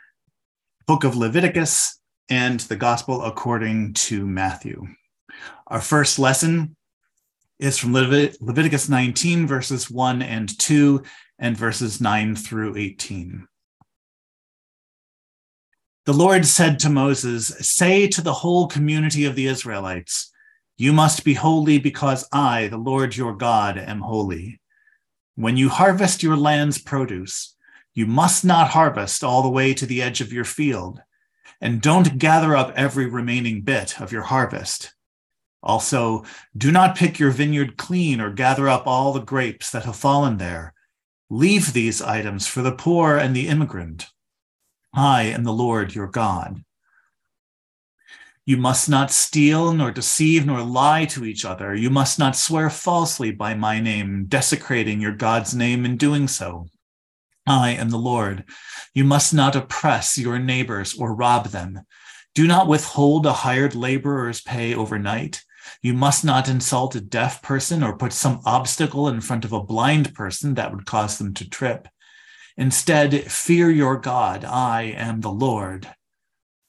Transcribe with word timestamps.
book 0.86 1.02
of 1.02 1.16
Leviticus 1.16 1.98
and 2.28 2.60
the 2.60 2.76
gospel 2.76 3.22
according 3.22 3.94
to 3.94 4.24
Matthew. 4.24 4.86
Our 5.66 5.80
first 5.80 6.20
lesson 6.20 6.76
is 7.58 7.76
from 7.76 7.92
Levit- 7.92 8.36
Leviticus 8.40 8.88
19, 8.88 9.48
verses 9.48 9.90
1 9.90 10.22
and 10.22 10.56
2, 10.60 11.02
and 11.40 11.56
verses 11.56 12.00
9 12.00 12.36
through 12.36 12.76
18. 12.76 13.48
The 16.06 16.14
Lord 16.14 16.46
said 16.46 16.78
to 16.78 16.88
Moses, 16.88 17.48
Say 17.48 18.06
to 18.06 18.20
the 18.20 18.32
whole 18.32 18.68
community 18.68 19.24
of 19.24 19.34
the 19.34 19.48
Israelites, 19.48 20.30
You 20.78 20.92
must 20.92 21.24
be 21.24 21.34
holy 21.34 21.80
because 21.80 22.28
I, 22.30 22.68
the 22.68 22.76
Lord 22.76 23.16
your 23.16 23.34
God, 23.34 23.76
am 23.76 24.02
holy. 24.02 24.60
When 25.34 25.56
you 25.56 25.68
harvest 25.68 26.22
your 26.22 26.36
land's 26.36 26.78
produce, 26.78 27.56
you 27.92 28.06
must 28.06 28.44
not 28.44 28.68
harvest 28.68 29.24
all 29.24 29.42
the 29.42 29.48
way 29.48 29.74
to 29.74 29.84
the 29.84 30.00
edge 30.00 30.20
of 30.20 30.32
your 30.32 30.44
field, 30.44 31.00
and 31.60 31.82
don't 31.82 32.18
gather 32.18 32.54
up 32.54 32.72
every 32.76 33.06
remaining 33.06 33.62
bit 33.62 34.00
of 34.00 34.12
your 34.12 34.22
harvest. 34.22 34.94
Also, 35.60 36.22
do 36.56 36.70
not 36.70 36.96
pick 36.96 37.18
your 37.18 37.32
vineyard 37.32 37.76
clean 37.76 38.20
or 38.20 38.30
gather 38.30 38.68
up 38.68 38.86
all 38.86 39.12
the 39.12 39.18
grapes 39.18 39.70
that 39.72 39.86
have 39.86 39.96
fallen 39.96 40.36
there. 40.36 40.72
Leave 41.30 41.72
these 41.72 42.00
items 42.00 42.46
for 42.46 42.62
the 42.62 42.70
poor 42.70 43.16
and 43.16 43.34
the 43.34 43.48
immigrant 43.48 44.06
I 44.98 45.24
am 45.24 45.44
the 45.44 45.52
Lord 45.52 45.94
your 45.94 46.06
God. 46.06 46.64
You 48.46 48.56
must 48.56 48.88
not 48.88 49.10
steal, 49.10 49.74
nor 49.74 49.90
deceive, 49.90 50.46
nor 50.46 50.62
lie 50.62 51.04
to 51.06 51.26
each 51.26 51.44
other. 51.44 51.74
You 51.74 51.90
must 51.90 52.18
not 52.18 52.34
swear 52.34 52.70
falsely 52.70 53.30
by 53.30 53.52
my 53.52 53.78
name, 53.78 54.24
desecrating 54.26 55.02
your 55.02 55.12
God's 55.12 55.54
name 55.54 55.84
in 55.84 55.98
doing 55.98 56.28
so. 56.28 56.68
I 57.46 57.72
am 57.72 57.90
the 57.90 57.98
Lord. 57.98 58.44
You 58.94 59.04
must 59.04 59.34
not 59.34 59.54
oppress 59.54 60.16
your 60.16 60.38
neighbors 60.38 60.94
or 60.94 61.14
rob 61.14 61.48
them. 61.48 61.82
Do 62.34 62.46
not 62.46 62.66
withhold 62.66 63.26
a 63.26 63.34
hired 63.34 63.74
laborer's 63.74 64.40
pay 64.40 64.74
overnight. 64.74 65.44
You 65.82 65.92
must 65.92 66.24
not 66.24 66.48
insult 66.48 66.94
a 66.94 67.02
deaf 67.02 67.42
person 67.42 67.82
or 67.82 67.98
put 67.98 68.14
some 68.14 68.40
obstacle 68.46 69.08
in 69.08 69.20
front 69.20 69.44
of 69.44 69.52
a 69.52 69.62
blind 69.62 70.14
person 70.14 70.54
that 70.54 70.72
would 70.72 70.86
cause 70.86 71.18
them 71.18 71.34
to 71.34 71.50
trip. 71.50 71.86
Instead, 72.56 73.30
fear 73.30 73.70
your 73.70 73.96
God. 73.96 74.44
I 74.44 74.82
am 74.82 75.20
the 75.20 75.30
Lord. 75.30 75.88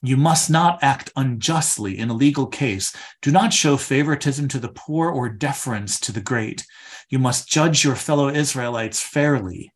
You 0.02 0.16
must 0.16 0.48
not 0.48 0.78
act 0.82 1.10
unjustly 1.16 1.98
in 1.98 2.08
a 2.08 2.14
legal 2.14 2.46
case. 2.46 2.94
Do 3.20 3.32
not 3.32 3.52
show 3.52 3.76
favoritism 3.76 4.48
to 4.48 4.60
the 4.60 4.68
poor 4.68 5.10
or 5.10 5.28
deference 5.28 5.98
to 6.00 6.12
the 6.12 6.20
great. 6.20 6.64
You 7.08 7.18
must 7.18 7.48
judge 7.48 7.84
your 7.84 7.96
fellow 7.96 8.28
Israelites 8.28 9.00
fairly. 9.00 9.72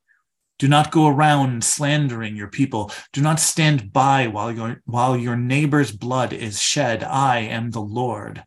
Do 0.58 0.68
not 0.68 0.92
go 0.92 1.08
around 1.08 1.64
slandering 1.64 2.36
your 2.36 2.46
people. 2.46 2.92
Do 3.12 3.20
not 3.20 3.40
stand 3.40 3.92
by 3.92 4.28
while 4.28 4.52
your, 4.52 4.80
while 4.84 5.16
your 5.16 5.34
neighbor's 5.34 5.90
blood 5.90 6.32
is 6.32 6.60
shed. 6.60 7.02
I 7.02 7.38
am 7.38 7.70
the 7.70 7.80
Lord. 7.80 8.44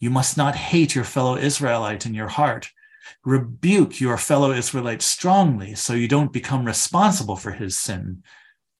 You 0.00 0.10
must 0.10 0.36
not 0.36 0.54
hate 0.54 0.94
your 0.94 1.04
fellow 1.04 1.36
Israelite 1.36 2.04
in 2.04 2.12
your 2.12 2.28
heart 2.28 2.70
rebuke 3.24 4.00
your 4.00 4.16
fellow 4.16 4.52
Israelite 4.52 5.02
strongly 5.02 5.74
so 5.74 5.92
you 5.92 6.08
don't 6.08 6.32
become 6.32 6.64
responsible 6.64 7.36
for 7.36 7.52
his 7.52 7.78
sin. 7.78 8.22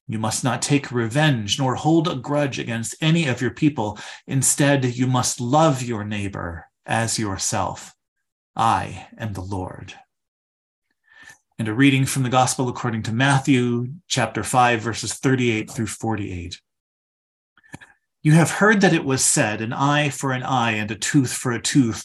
You 0.08 0.18
must 0.18 0.42
not 0.42 0.62
take 0.62 0.90
revenge 0.90 1.58
nor 1.58 1.76
hold 1.76 2.08
a 2.08 2.16
grudge 2.16 2.58
against 2.58 2.96
any 3.00 3.28
of 3.28 3.40
your 3.40 3.52
people. 3.52 3.98
Instead, 4.26 4.84
you 4.84 5.06
must 5.06 5.40
love 5.40 5.82
your 5.82 6.04
neighbor 6.04 6.66
as 6.84 7.18
yourself. 7.18 7.94
I 8.56 9.06
am 9.16 9.34
the 9.34 9.40
Lord. 9.40 9.94
And 11.58 11.68
a 11.68 11.74
reading 11.74 12.06
from 12.06 12.24
the 12.24 12.28
Gospel 12.28 12.68
according 12.68 13.02
to 13.04 13.12
Matthew, 13.12 13.92
chapter 14.08 14.42
5, 14.42 14.80
verses 14.80 15.14
38 15.14 15.70
through 15.70 15.86
48. 15.86 16.60
You 18.22 18.32
have 18.32 18.50
heard 18.50 18.80
that 18.80 18.92
it 18.92 19.04
was 19.04 19.24
said, 19.24 19.60
an 19.60 19.72
eye 19.72 20.10
for 20.10 20.32
an 20.32 20.42
eye 20.42 20.72
and 20.72 20.90
a 20.90 20.96
tooth 20.96 21.32
for 21.32 21.52
a 21.52 21.62
tooth. 21.62 22.04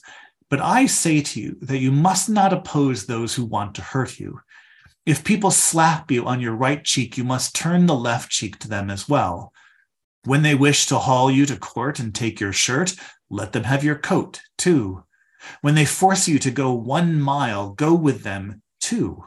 But 0.50 0.62
I 0.62 0.86
say 0.86 1.22
to 1.22 1.42
you 1.42 1.58
that 1.62 1.80
you 1.80 1.92
must 1.92 2.30
not 2.30 2.54
oppose 2.54 3.06
those 3.06 3.34
who 3.34 3.46
want 3.46 3.76
to 3.76 3.82
hurt 3.82 4.20
you. 4.20 4.42
If 5.06 5.24
people 5.24 5.52
slap 5.52 6.12
you 6.12 6.26
on 6.26 6.40
your 6.40 6.56
right 6.56 6.84
cheek, 6.84 7.18
you 7.18 7.24
must 7.24 7.56
turn 7.56 7.86
the 7.86 7.96
left 7.96 8.32
cheek 8.32 8.60
to 8.60 8.68
them 8.68 8.90
as 8.90 9.08
well. 9.08 9.54
When 10.24 10.42
they 10.42 10.56
wish 10.56 10.88
to 10.88 10.98
haul 10.98 11.30
you 11.30 11.46
to 11.46 11.58
court 11.58 12.00
and 12.00 12.14
take 12.14 12.40
your 12.40 12.54
shirt, 12.54 12.96
let 13.30 13.54
them 13.54 13.64
have 13.64 13.84
your 13.84 13.96
coat 13.96 14.42
too. 14.58 15.04
When 15.62 15.76
they 15.76 15.86
force 15.86 16.28
you 16.28 16.40
to 16.40 16.52
go 16.52 16.74
one 16.74 17.22
mile, 17.22 17.72
go 17.72 17.94
with 17.94 18.24
them 18.24 18.64
too. 18.82 19.26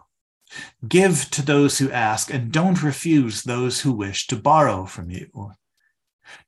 Give 0.86 1.30
to 1.30 1.42
those 1.42 1.78
who 1.78 1.92
ask, 1.92 2.32
and 2.32 2.50
don't 2.50 2.82
refuse 2.82 3.42
those 3.42 3.82
who 3.82 3.92
wish 3.92 4.26
to 4.28 4.36
borrow 4.36 4.86
from 4.86 5.10
you. 5.10 5.52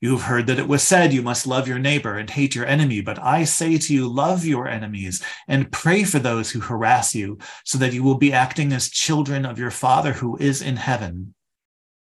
You 0.00 0.12
have 0.12 0.26
heard 0.26 0.46
that 0.46 0.58
it 0.58 0.68
was 0.68 0.82
said, 0.82 1.12
You 1.12 1.22
must 1.22 1.46
love 1.46 1.68
your 1.68 1.78
neighbor 1.78 2.16
and 2.16 2.28
hate 2.28 2.54
your 2.54 2.66
enemy. 2.66 3.00
But 3.00 3.18
I 3.18 3.44
say 3.44 3.78
to 3.78 3.94
you, 3.94 4.08
love 4.08 4.44
your 4.44 4.68
enemies 4.68 5.22
and 5.48 5.72
pray 5.72 6.04
for 6.04 6.18
those 6.18 6.50
who 6.50 6.60
harass 6.60 7.14
you, 7.14 7.38
so 7.64 7.78
that 7.78 7.92
you 7.92 8.02
will 8.02 8.18
be 8.18 8.32
acting 8.32 8.72
as 8.72 8.90
children 8.90 9.44
of 9.44 9.58
your 9.58 9.70
Father 9.70 10.12
who 10.12 10.36
is 10.36 10.62
in 10.62 10.76
heaven. 10.76 11.34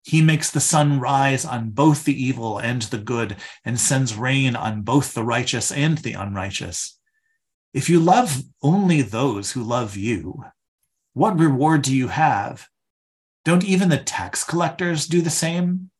He 0.03 0.21
makes 0.21 0.49
the 0.49 0.59
sun 0.59 0.99
rise 0.99 1.45
on 1.45 1.69
both 1.69 2.05
the 2.05 2.23
evil 2.23 2.57
and 2.57 2.81
the 2.83 2.97
good, 2.97 3.35
and 3.63 3.79
sends 3.79 4.15
rain 4.15 4.55
on 4.55 4.81
both 4.81 5.13
the 5.13 5.23
righteous 5.23 5.71
and 5.71 5.99
the 5.99 6.13
unrighteous. 6.13 6.97
If 7.73 7.89
you 7.89 7.99
love 7.99 8.41
only 8.63 9.01
those 9.01 9.51
who 9.51 9.63
love 9.63 9.95
you, 9.95 10.43
what 11.13 11.37
reward 11.37 11.83
do 11.83 11.95
you 11.95 12.07
have? 12.07 12.67
Don't 13.45 13.63
even 13.63 13.89
the 13.89 13.97
tax 13.97 14.43
collectors 14.43 15.07
do 15.07 15.21
the 15.21 15.29
same? 15.29 15.90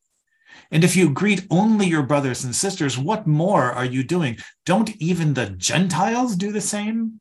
And 0.71 0.83
if 0.85 0.95
you 0.95 1.09
greet 1.09 1.45
only 1.49 1.85
your 1.85 2.03
brothers 2.03 2.45
and 2.45 2.55
sisters, 2.55 2.97
what 2.97 3.27
more 3.27 3.71
are 3.71 3.85
you 3.85 4.03
doing? 4.03 4.37
Don't 4.65 4.95
even 4.97 5.33
the 5.33 5.49
Gentiles 5.49 6.35
do 6.35 6.51
the 6.51 6.61
same? 6.61 7.19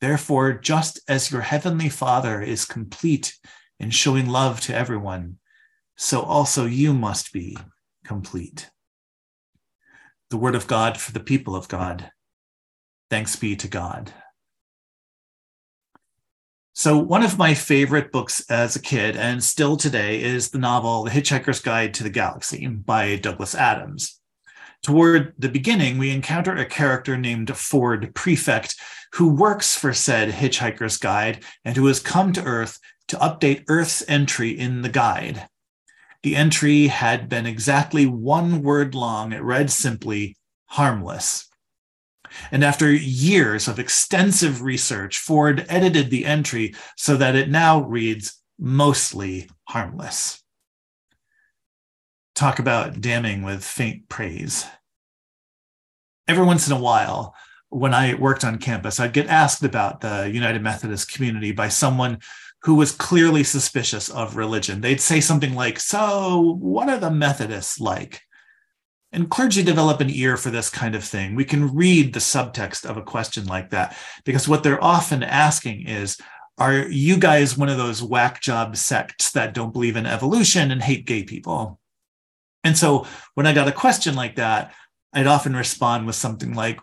Therefore, 0.00 0.54
just 0.54 1.00
as 1.08 1.30
your 1.30 1.42
heavenly 1.42 1.88
Father 1.88 2.40
is 2.40 2.64
complete 2.64 3.36
in 3.78 3.90
showing 3.90 4.26
love 4.26 4.60
to 4.62 4.74
everyone, 4.74 5.38
so 5.96 6.22
also 6.22 6.64
you 6.64 6.94
must 6.94 7.32
be 7.32 7.58
complete. 8.04 8.70
The 10.30 10.36
word 10.36 10.54
of 10.54 10.66
God 10.66 10.98
for 10.98 11.12
the 11.12 11.20
people 11.20 11.54
of 11.54 11.68
God. 11.68 12.10
Thanks 13.10 13.36
be 13.36 13.56
to 13.56 13.68
God. 13.68 14.12
So, 16.78 16.96
one 16.96 17.24
of 17.24 17.38
my 17.38 17.54
favorite 17.54 18.12
books 18.12 18.40
as 18.48 18.76
a 18.76 18.80
kid 18.80 19.16
and 19.16 19.42
still 19.42 19.76
today 19.76 20.22
is 20.22 20.50
the 20.50 20.60
novel 20.60 21.02
The 21.02 21.10
Hitchhiker's 21.10 21.58
Guide 21.58 21.92
to 21.94 22.04
the 22.04 22.08
Galaxy 22.08 22.68
by 22.68 23.16
Douglas 23.16 23.56
Adams. 23.56 24.20
Toward 24.84 25.34
the 25.36 25.48
beginning, 25.48 25.98
we 25.98 26.12
encounter 26.12 26.54
a 26.54 26.64
character 26.64 27.16
named 27.16 27.56
Ford 27.56 28.14
Prefect 28.14 28.76
who 29.14 29.34
works 29.34 29.74
for 29.74 29.92
said 29.92 30.28
Hitchhiker's 30.28 30.98
Guide 30.98 31.42
and 31.64 31.76
who 31.76 31.86
has 31.86 31.98
come 31.98 32.32
to 32.34 32.44
Earth 32.44 32.78
to 33.08 33.16
update 33.16 33.64
Earth's 33.66 34.04
entry 34.06 34.56
in 34.56 34.82
the 34.82 34.88
guide. 34.88 35.48
The 36.22 36.36
entry 36.36 36.86
had 36.86 37.28
been 37.28 37.44
exactly 37.44 38.06
one 38.06 38.62
word 38.62 38.94
long. 38.94 39.32
It 39.32 39.42
read 39.42 39.72
simply, 39.72 40.36
harmless. 40.66 41.47
And 42.50 42.64
after 42.64 42.92
years 42.92 43.68
of 43.68 43.78
extensive 43.78 44.62
research, 44.62 45.18
Ford 45.18 45.64
edited 45.68 46.10
the 46.10 46.24
entry 46.24 46.74
so 46.96 47.16
that 47.16 47.36
it 47.36 47.50
now 47.50 47.82
reads 47.82 48.40
mostly 48.58 49.48
harmless. 49.64 50.42
Talk 52.34 52.58
about 52.58 53.00
damning 53.00 53.42
with 53.42 53.64
faint 53.64 54.08
praise. 54.08 54.66
Every 56.26 56.44
once 56.44 56.66
in 56.66 56.72
a 56.72 56.80
while, 56.80 57.34
when 57.70 57.94
I 57.94 58.14
worked 58.14 58.44
on 58.44 58.58
campus, 58.58 59.00
I'd 59.00 59.12
get 59.12 59.26
asked 59.26 59.62
about 59.62 60.00
the 60.00 60.30
United 60.32 60.62
Methodist 60.62 61.12
community 61.12 61.52
by 61.52 61.68
someone 61.68 62.18
who 62.62 62.74
was 62.74 62.92
clearly 62.92 63.44
suspicious 63.44 64.08
of 64.08 64.36
religion. 64.36 64.80
They'd 64.80 65.00
say 65.00 65.20
something 65.20 65.54
like, 65.54 65.78
So, 65.78 66.56
what 66.60 66.88
are 66.88 66.98
the 66.98 67.10
Methodists 67.10 67.80
like? 67.80 68.22
And 69.10 69.30
clergy 69.30 69.62
develop 69.62 70.00
an 70.00 70.10
ear 70.10 70.36
for 70.36 70.50
this 70.50 70.68
kind 70.68 70.94
of 70.94 71.02
thing. 71.02 71.34
We 71.34 71.44
can 71.44 71.74
read 71.74 72.12
the 72.12 72.20
subtext 72.20 72.84
of 72.84 72.96
a 72.96 73.02
question 73.02 73.46
like 73.46 73.70
that 73.70 73.96
because 74.24 74.46
what 74.46 74.62
they're 74.62 74.82
often 74.82 75.22
asking 75.22 75.86
is, 75.86 76.18
Are 76.58 76.86
you 76.88 77.16
guys 77.16 77.56
one 77.56 77.70
of 77.70 77.78
those 77.78 78.02
whack 78.02 78.42
job 78.42 78.76
sects 78.76 79.32
that 79.32 79.54
don't 79.54 79.72
believe 79.72 79.96
in 79.96 80.06
evolution 80.06 80.70
and 80.70 80.82
hate 80.82 81.06
gay 81.06 81.22
people? 81.22 81.80
And 82.64 82.76
so 82.76 83.06
when 83.34 83.46
I 83.46 83.54
got 83.54 83.68
a 83.68 83.72
question 83.72 84.14
like 84.14 84.36
that, 84.36 84.74
I'd 85.14 85.26
often 85.26 85.56
respond 85.56 86.06
with 86.06 86.16
something 86.16 86.54
like, 86.54 86.78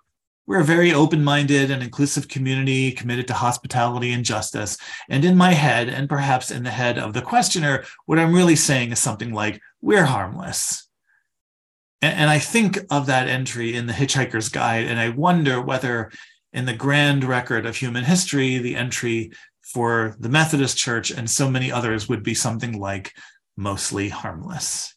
we're 0.48 0.62
a 0.62 0.64
very 0.64 0.94
open 0.94 1.24
minded 1.24 1.72
and 1.72 1.82
inclusive 1.82 2.28
community 2.28 2.92
committed 2.92 3.28
to 3.28 3.34
hospitality 3.34 4.12
and 4.12 4.24
justice. 4.24 4.78
And 5.10 5.26
in 5.26 5.36
my 5.36 5.54
head, 5.54 5.90
and 5.90 6.08
perhaps 6.08 6.52
in 6.52 6.64
the 6.64 6.72
head 6.72 7.00
of 7.00 7.14
the 7.14 7.22
questioner, 7.22 7.84
what 8.06 8.20
I'm 8.20 8.34
really 8.34 8.56
saying 8.56 8.92
is 8.92 9.00
something 9.00 9.34
like, 9.34 9.60
we're 9.82 10.06
harmless. 10.06 10.85
And, 12.06 12.30
I 12.30 12.40
think 12.40 12.80
of 12.90 13.08
that 13.08 13.28
entry 13.28 13.76
in 13.76 13.88
the 13.88 13.94
Hitchhiker's 13.94 14.50
Guide, 14.50 14.86
and 14.86 15.00
I 15.00 15.10
wonder 15.10 15.62
whether 15.62 16.12
in 16.54 16.66
the 16.66 16.74
grand 16.74 17.24
record 17.24 17.66
of 17.66 17.76
human 17.76 18.04
history, 18.04 18.58
the 18.58 18.76
entry 18.76 19.32
for 19.62 20.16
the 20.20 20.30
Methodist 20.30 20.78
Church 20.78 21.12
and 21.12 21.30
so 21.30 21.50
many 21.50 21.72
others 21.72 22.08
would 22.08 22.24
be 22.24 22.34
something 22.34 22.80
like 22.80 23.14
mostly 23.58 24.10
harmless, 24.10 24.96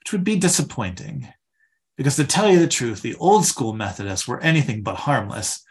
which 0.00 0.12
would 0.12 0.24
be 0.24 0.36
disappointing 0.36 1.28
because 1.98 2.14
to 2.14 2.24
tell 2.24 2.48
you 2.48 2.60
the 2.60 2.68
truth, 2.68 3.02
the 3.02 3.16
old 3.16 3.44
school 3.44 3.72
Methodists 3.72 4.26
were 4.26 4.40
anything 4.40 4.82
but 4.82 4.94
harmless. 4.94 5.64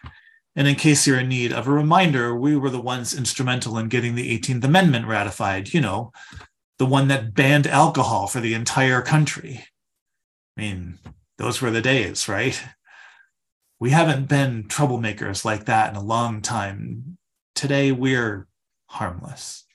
And 0.57 0.67
in 0.67 0.75
case 0.75 1.07
you're 1.07 1.21
in 1.21 1.29
need 1.29 1.53
of 1.53 1.67
a 1.67 1.71
reminder, 1.71 2.35
we 2.35 2.57
were 2.57 2.69
the 2.69 2.81
ones 2.81 3.17
instrumental 3.17 3.77
in 3.77 3.87
getting 3.87 4.15
the 4.15 4.37
18th 4.37 4.63
Amendment 4.65 5.07
ratified, 5.07 5.73
you 5.73 5.79
know, 5.79 6.11
the 6.79 6.85
one 6.85 7.07
that 7.07 7.33
banned 7.33 7.65
alcohol 7.65 8.27
for 8.27 8.41
the 8.41 8.53
entire 8.53 9.01
country. 9.01 9.65
I 10.57 10.61
mean, 10.61 10.97
those 11.37 11.61
were 11.61 11.69
the 11.69 11.81
days, 11.81 12.27
right? 12.27 12.61
We 13.79 13.91
haven't 13.91 14.27
been 14.27 14.63
troublemakers 14.63 15.45
like 15.45 15.65
that 15.65 15.91
in 15.91 15.95
a 15.95 16.03
long 16.03 16.41
time. 16.41 17.17
Today, 17.53 17.91
we're 17.91 18.47
harmless. 18.87 19.65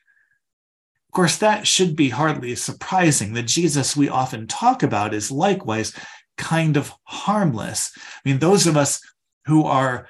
Of 1.09 1.15
course, 1.15 1.37
that 1.37 1.67
should 1.67 1.95
be 1.95 2.09
hardly 2.09 2.57
surprising. 2.57 3.33
The 3.33 3.43
Jesus 3.43 3.97
we 3.97 4.09
often 4.09 4.47
talk 4.47 4.83
about 4.83 5.15
is 5.15 5.31
likewise 5.31 5.95
kind 6.37 6.77
of 6.77 6.93
harmless. 7.05 7.93
I 7.97 8.29
mean, 8.29 8.39
those 8.41 8.67
of 8.67 8.77
us 8.77 9.01
who 9.47 9.65
are 9.65 10.09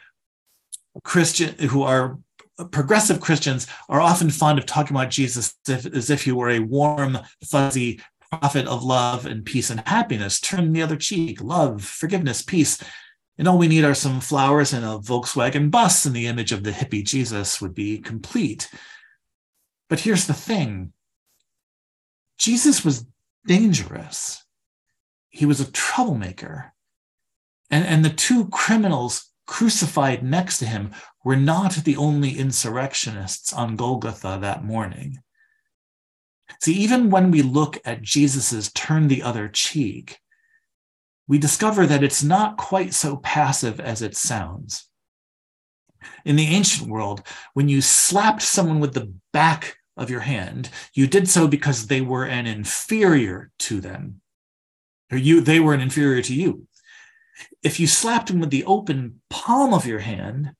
Christian, 1.04 1.54
who 1.68 1.82
are 1.82 2.18
progressive 2.70 3.20
Christians, 3.20 3.66
are 3.88 4.00
often 4.00 4.30
fond 4.30 4.58
of 4.58 4.64
talking 4.66 4.96
about 4.96 5.10
Jesus 5.10 5.54
as 5.68 5.86
if, 5.86 5.94
as 5.94 6.10
if 6.10 6.24
he 6.24 6.32
were 6.32 6.50
a 6.50 6.60
warm, 6.60 7.18
fuzzy 7.44 8.00
prophet 8.32 8.66
of 8.66 8.82
love 8.82 9.26
and 9.26 9.44
peace 9.44 9.68
and 9.70 9.86
happiness. 9.86 10.40
Turn 10.40 10.72
the 10.72 10.82
other 10.82 10.96
cheek, 10.96 11.42
love, 11.42 11.84
forgiveness, 11.84 12.42
peace. 12.42 12.82
And 13.38 13.46
all 13.46 13.58
we 13.58 13.68
need 13.68 13.84
are 13.84 13.94
some 13.94 14.20
flowers 14.20 14.72
and 14.72 14.84
a 14.84 14.98
Volkswagen 14.98 15.70
bus, 15.70 16.06
and 16.06 16.14
the 16.14 16.26
image 16.26 16.52
of 16.52 16.64
the 16.64 16.70
hippie 16.70 17.04
Jesus 17.04 17.60
would 17.60 17.74
be 17.74 17.98
complete. 17.98 18.70
But 19.88 20.00
here's 20.00 20.26
the 20.26 20.34
thing 20.34 20.92
Jesus 22.38 22.84
was 22.84 23.06
dangerous 23.46 24.44
he 25.28 25.46
was 25.46 25.60
a 25.60 25.70
troublemaker. 25.70 26.72
And, 27.70 27.86
and 27.86 28.04
the 28.04 28.10
two 28.10 28.48
criminals 28.48 29.30
crucified 29.46 30.22
next 30.22 30.58
to 30.58 30.66
him 30.66 30.92
were 31.24 31.36
not 31.36 31.72
the 31.72 31.96
only 31.96 32.38
insurrectionists 32.38 33.52
on 33.52 33.76
Golgotha 33.76 34.38
that 34.42 34.62
morning. 34.62 35.18
See, 36.60 36.74
even 36.74 37.10
when 37.10 37.30
we 37.30 37.42
look 37.42 37.78
at 37.84 38.02
Jesus's 38.02 38.72
turn 38.72 39.08
the 39.08 39.22
other 39.22 39.48
cheek, 39.48 40.18
we 41.28 41.38
discover 41.38 41.86
that 41.86 42.02
it's 42.04 42.22
not 42.22 42.56
quite 42.56 42.94
so 42.94 43.16
passive 43.16 43.80
as 43.80 44.02
it 44.02 44.16
sounds. 44.16 44.88
In 46.24 46.36
the 46.36 46.46
ancient 46.46 46.90
world, 46.90 47.22
when 47.54 47.68
you 47.68 47.80
slapped 47.80 48.42
someone 48.42 48.80
with 48.80 48.92
the 48.92 49.12
back 49.32 49.76
of 49.96 50.10
your 50.10 50.20
hand, 50.20 50.68
you 50.94 51.06
did 51.06 51.28
so 51.28 51.46
because 51.46 51.86
they 51.86 52.00
were 52.00 52.24
an 52.24 52.46
inferior 52.46 53.50
to 53.60 53.80
them 53.80 54.20
or 55.12 55.18
you 55.18 55.40
they 55.42 55.60
were 55.60 55.74
an 55.74 55.80
inferior 55.80 56.22
to 56.22 56.34
you. 56.34 56.66
If 57.62 57.78
you 57.78 57.86
slapped 57.86 58.28
them 58.28 58.40
with 58.40 58.50
the 58.50 58.64
open 58.64 59.20
palm 59.30 59.74
of 59.74 59.86
your 59.86 60.00
hand, 60.00 60.54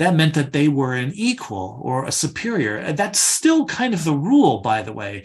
that 0.00 0.14
meant 0.14 0.32
that 0.32 0.54
they 0.54 0.66
were 0.66 0.94
an 0.94 1.12
equal 1.14 1.78
or 1.82 2.06
a 2.06 2.12
superior. 2.12 2.80
Uh, 2.80 2.92
that's 2.92 3.20
still 3.20 3.66
kind 3.66 3.92
of 3.92 4.04
the 4.04 4.14
rule, 4.14 4.62
by 4.62 4.80
the 4.80 4.94
way. 4.94 5.24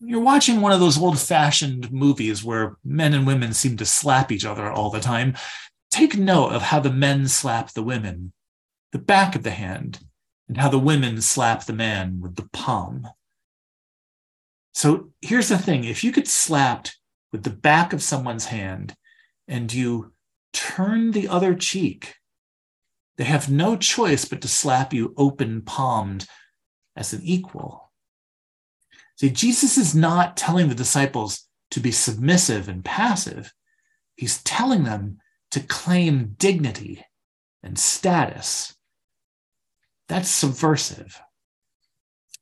You're 0.00 0.22
watching 0.22 0.62
one 0.62 0.72
of 0.72 0.80
those 0.80 0.98
old 0.98 1.18
fashioned 1.18 1.92
movies 1.92 2.42
where 2.42 2.78
men 2.82 3.12
and 3.12 3.26
women 3.26 3.52
seem 3.52 3.76
to 3.76 3.84
slap 3.84 4.32
each 4.32 4.46
other 4.46 4.70
all 4.70 4.88
the 4.88 5.00
time. 5.00 5.34
Take 5.90 6.16
note 6.16 6.52
of 6.52 6.62
how 6.62 6.80
the 6.80 6.90
men 6.90 7.28
slap 7.28 7.72
the 7.72 7.82
women, 7.82 8.32
the 8.92 8.98
back 8.98 9.36
of 9.36 9.42
the 9.42 9.50
hand, 9.50 10.00
and 10.48 10.56
how 10.56 10.70
the 10.70 10.78
women 10.78 11.20
slap 11.20 11.66
the 11.66 11.74
man 11.74 12.20
with 12.22 12.36
the 12.36 12.48
palm. 12.50 13.08
So 14.72 15.10
here's 15.20 15.50
the 15.50 15.58
thing 15.58 15.84
if 15.84 16.02
you 16.02 16.12
get 16.12 16.28
slapped 16.28 16.96
with 17.30 17.42
the 17.42 17.50
back 17.50 17.92
of 17.92 18.02
someone's 18.02 18.46
hand 18.46 18.94
and 19.46 19.70
you 19.70 20.14
turn 20.54 21.10
the 21.10 21.28
other 21.28 21.54
cheek, 21.54 22.14
they 23.18 23.24
have 23.24 23.50
no 23.50 23.76
choice 23.76 24.24
but 24.24 24.40
to 24.40 24.48
slap 24.48 24.94
you 24.94 25.12
open 25.16 25.60
palmed 25.62 26.26
as 26.96 27.12
an 27.12 27.20
equal. 27.22 27.92
See, 29.16 29.30
Jesus 29.30 29.76
is 29.76 29.94
not 29.94 30.36
telling 30.36 30.68
the 30.68 30.74
disciples 30.74 31.46
to 31.72 31.80
be 31.80 31.90
submissive 31.90 32.68
and 32.68 32.84
passive. 32.84 33.52
He's 34.14 34.42
telling 34.44 34.84
them 34.84 35.18
to 35.50 35.60
claim 35.60 36.36
dignity 36.38 37.04
and 37.62 37.76
status. 37.78 38.76
That's 40.08 40.30
subversive. 40.30 41.20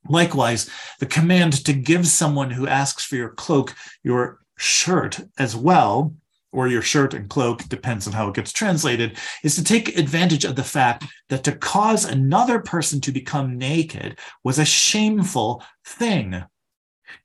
Likewise, 0.08 0.70
the 1.00 1.06
command 1.06 1.64
to 1.64 1.72
give 1.72 2.06
someone 2.06 2.50
who 2.50 2.68
asks 2.68 3.04
for 3.04 3.16
your 3.16 3.30
cloak 3.30 3.74
your 4.04 4.40
shirt 4.58 5.20
as 5.38 5.56
well, 5.56 6.14
or 6.56 6.68
your 6.68 6.80
shirt 6.80 7.12
and 7.12 7.28
cloak, 7.28 7.68
depends 7.68 8.06
on 8.06 8.14
how 8.14 8.28
it 8.28 8.34
gets 8.34 8.50
translated, 8.50 9.18
is 9.44 9.54
to 9.54 9.62
take 9.62 9.98
advantage 9.98 10.46
of 10.46 10.56
the 10.56 10.64
fact 10.64 11.04
that 11.28 11.44
to 11.44 11.52
cause 11.52 12.06
another 12.06 12.58
person 12.58 12.98
to 13.02 13.12
become 13.12 13.58
naked 13.58 14.18
was 14.42 14.58
a 14.58 14.64
shameful 14.64 15.62
thing. 15.84 16.42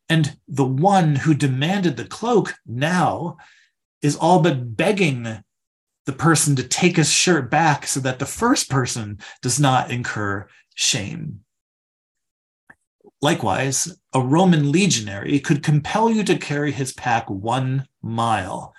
And 0.10 0.38
the 0.50 0.66
one 0.66 1.16
who 1.16 1.34
demanded 1.34 1.96
the 1.96 2.06
cloak 2.06 2.56
now 2.66 3.38
is 4.02 4.18
all 4.18 4.42
but 4.42 4.76
begging 4.76 5.44
the 6.06 6.14
person 6.14 6.58
to 6.58 6.68
take 6.68 6.98
his 6.98 7.10
shirt 7.10 7.50
back 7.50 7.88
so 7.88 8.02
that 8.02 8.20
the 8.20 8.26
first 8.26 8.70
person 8.70 9.20
does 9.42 9.62
not 9.62 9.92
incur 9.92 10.46
shame. 10.76 11.40
Likewise, 13.22 13.96
a 14.14 14.20
Roman 14.20 14.72
legionary 14.72 15.40
could 15.40 15.64
compel 15.64 16.10
you 16.10 16.24
to 16.26 16.38
carry 16.38 16.74
his 16.74 16.92
pack 16.92 17.30
one 17.30 17.88
mile. 18.02 18.74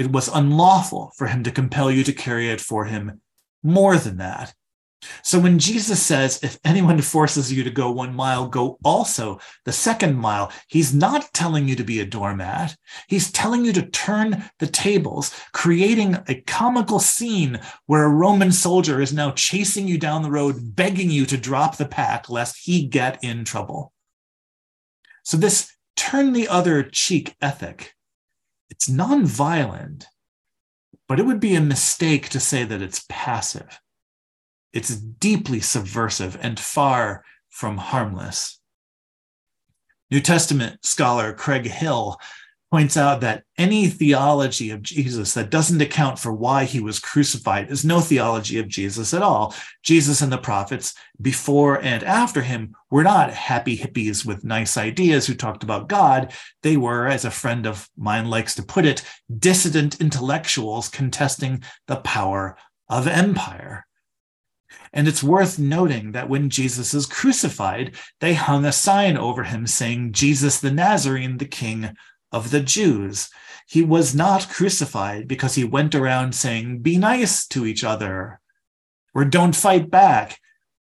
It 0.00 0.12
was 0.12 0.28
unlawful 0.28 1.12
for 1.18 1.26
him 1.26 1.42
to 1.42 1.50
compel 1.50 1.90
you 1.90 2.04
to 2.04 2.12
carry 2.14 2.48
it 2.48 2.58
for 2.58 2.86
him 2.86 3.20
more 3.62 3.98
than 3.98 4.16
that. 4.16 4.54
So 5.22 5.38
when 5.38 5.58
Jesus 5.58 6.02
says, 6.02 6.42
if 6.42 6.58
anyone 6.64 7.02
forces 7.02 7.52
you 7.52 7.62
to 7.64 7.70
go 7.70 7.90
one 7.90 8.14
mile, 8.14 8.48
go 8.48 8.78
also 8.82 9.40
the 9.66 9.72
second 9.72 10.16
mile, 10.16 10.52
he's 10.68 10.94
not 10.94 11.30
telling 11.34 11.68
you 11.68 11.76
to 11.76 11.84
be 11.84 12.00
a 12.00 12.06
doormat. 12.06 12.74
He's 13.08 13.30
telling 13.30 13.62
you 13.62 13.74
to 13.74 13.90
turn 13.90 14.42
the 14.58 14.66
tables, 14.66 15.38
creating 15.52 16.16
a 16.28 16.40
comical 16.46 16.98
scene 16.98 17.60
where 17.84 18.04
a 18.04 18.08
Roman 18.08 18.52
soldier 18.52 19.02
is 19.02 19.12
now 19.12 19.32
chasing 19.32 19.86
you 19.86 19.98
down 19.98 20.22
the 20.22 20.30
road, 20.30 20.74
begging 20.74 21.10
you 21.10 21.26
to 21.26 21.36
drop 21.36 21.76
the 21.76 21.84
pack 21.84 22.30
lest 22.30 22.64
he 22.64 22.86
get 22.86 23.22
in 23.22 23.44
trouble. 23.44 23.92
So 25.24 25.36
this 25.36 25.70
turn 25.94 26.32
the 26.32 26.48
other 26.48 26.82
cheek 26.82 27.36
ethic, 27.42 27.94
it's 28.70 28.88
nonviolent, 28.88 30.04
but 31.08 31.18
it 31.18 31.26
would 31.26 31.40
be 31.40 31.54
a 31.54 31.60
mistake 31.60 32.28
to 32.30 32.40
say 32.40 32.64
that 32.64 32.80
it's 32.80 33.04
passive. 33.08 33.80
It's 34.72 34.96
deeply 34.96 35.60
subversive 35.60 36.38
and 36.40 36.58
far 36.58 37.24
from 37.48 37.76
harmless. 37.76 38.60
New 40.10 40.20
Testament 40.20 40.84
scholar 40.84 41.32
Craig 41.32 41.66
Hill 41.66 42.16
points 42.70 42.96
out 42.96 43.20
that 43.20 43.42
any 43.58 43.88
theology 43.88 44.70
of 44.70 44.82
Jesus 44.82 45.34
that 45.34 45.50
doesn't 45.50 45.80
account 45.80 46.18
for 46.18 46.32
why 46.32 46.64
he 46.64 46.80
was 46.80 47.00
crucified 47.00 47.70
is 47.70 47.84
no 47.84 48.00
theology 48.00 48.58
of 48.58 48.68
Jesus 48.68 49.12
at 49.12 49.22
all. 49.22 49.54
Jesus 49.82 50.20
and 50.20 50.32
the 50.32 50.38
prophets 50.38 50.94
before 51.20 51.82
and 51.82 52.04
after 52.04 52.42
him 52.42 52.76
were 52.90 53.02
not 53.02 53.32
happy 53.32 53.76
hippies 53.76 54.24
with 54.24 54.44
nice 54.44 54.76
ideas 54.76 55.26
who 55.26 55.34
talked 55.34 55.64
about 55.64 55.88
God. 55.88 56.32
They 56.62 56.76
were, 56.76 57.06
as 57.06 57.24
a 57.24 57.30
friend 57.30 57.66
of 57.66 57.88
mine 57.96 58.30
likes 58.30 58.54
to 58.54 58.62
put 58.62 58.86
it, 58.86 59.02
dissident 59.36 60.00
intellectuals 60.00 60.88
contesting 60.88 61.64
the 61.88 61.96
power 61.96 62.56
of 62.88 63.08
empire. 63.08 63.84
And 64.92 65.06
it's 65.06 65.22
worth 65.22 65.58
noting 65.58 66.12
that 66.12 66.28
when 66.28 66.50
Jesus 66.50 66.94
is 66.94 67.06
crucified, 67.06 67.96
they 68.20 68.34
hung 68.34 68.64
a 68.64 68.72
sign 68.72 69.16
over 69.16 69.44
him 69.44 69.66
saying, 69.66 70.12
Jesus 70.12 70.60
the 70.60 70.70
Nazarene, 70.70 71.38
the 71.38 71.44
King 71.44 71.96
of 72.32 72.50
the 72.50 72.60
Jews. 72.60 73.30
He 73.66 73.82
was 73.82 74.14
not 74.14 74.48
crucified 74.48 75.28
because 75.28 75.54
he 75.54 75.64
went 75.64 75.94
around 75.94 76.34
saying, 76.34 76.80
Be 76.80 76.98
nice 76.98 77.46
to 77.48 77.66
each 77.66 77.84
other 77.84 78.40
or 79.14 79.24
don't 79.24 79.56
fight 79.56 79.90
back. 79.90 80.38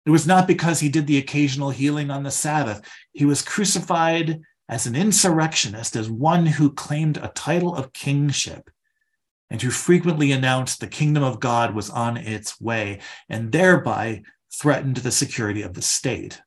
It 0.06 0.12
was 0.12 0.28
not 0.28 0.48
because 0.48 0.80
he 0.80 0.90
did 0.90 1.08
the 1.08 1.18
occasional 1.18 1.72
healing 1.72 2.12
on 2.12 2.24
the 2.24 2.32
Sabbath. 2.32 2.82
He 3.12 3.26
was 3.26 3.42
crucified 3.42 4.42
as 4.70 4.86
an 4.86 4.96
insurrectionist, 4.96 5.96
as 5.96 6.10
one 6.10 6.46
who 6.46 6.72
claimed 6.72 7.18
a 7.18 7.32
title 7.36 7.76
of 7.76 7.94
kingship 7.94 8.70
and 9.50 9.62
who 9.62 9.70
frequently 9.70 10.32
announced 10.32 10.80
the 10.80 10.88
kingdom 10.88 11.24
of 11.24 11.40
God 11.40 11.76
was 11.76 11.90
on 11.90 12.18
its 12.18 12.60
way 12.60 13.00
and 13.30 13.52
thereby 13.52 14.24
threatened 14.54 14.98
the 14.98 15.12
security 15.12 15.62
of 15.62 15.74
the 15.74 15.82
state. 15.82 16.42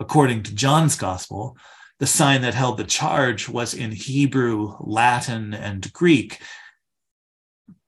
According 0.00 0.42
to 0.44 0.54
John's 0.54 0.96
gospel, 0.96 1.56
the 1.98 2.06
sign 2.06 2.42
that 2.42 2.54
held 2.54 2.76
the 2.76 2.84
charge 2.84 3.48
was 3.48 3.74
in 3.74 3.92
Hebrew, 3.92 4.76
Latin, 4.80 5.54
and 5.54 5.92
Greek. 5.92 6.40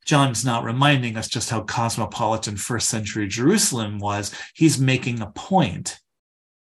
John's 0.06 0.44
not 0.44 0.64
reminding 0.64 1.16
us 1.16 1.28
just 1.28 1.50
how 1.50 1.60
cosmopolitan 1.60 2.56
first 2.56 2.88
century 2.88 3.28
Jerusalem 3.28 3.98
was. 3.98 4.34
He's 4.54 4.80
making 4.80 5.20
a 5.20 5.30
point 5.30 6.00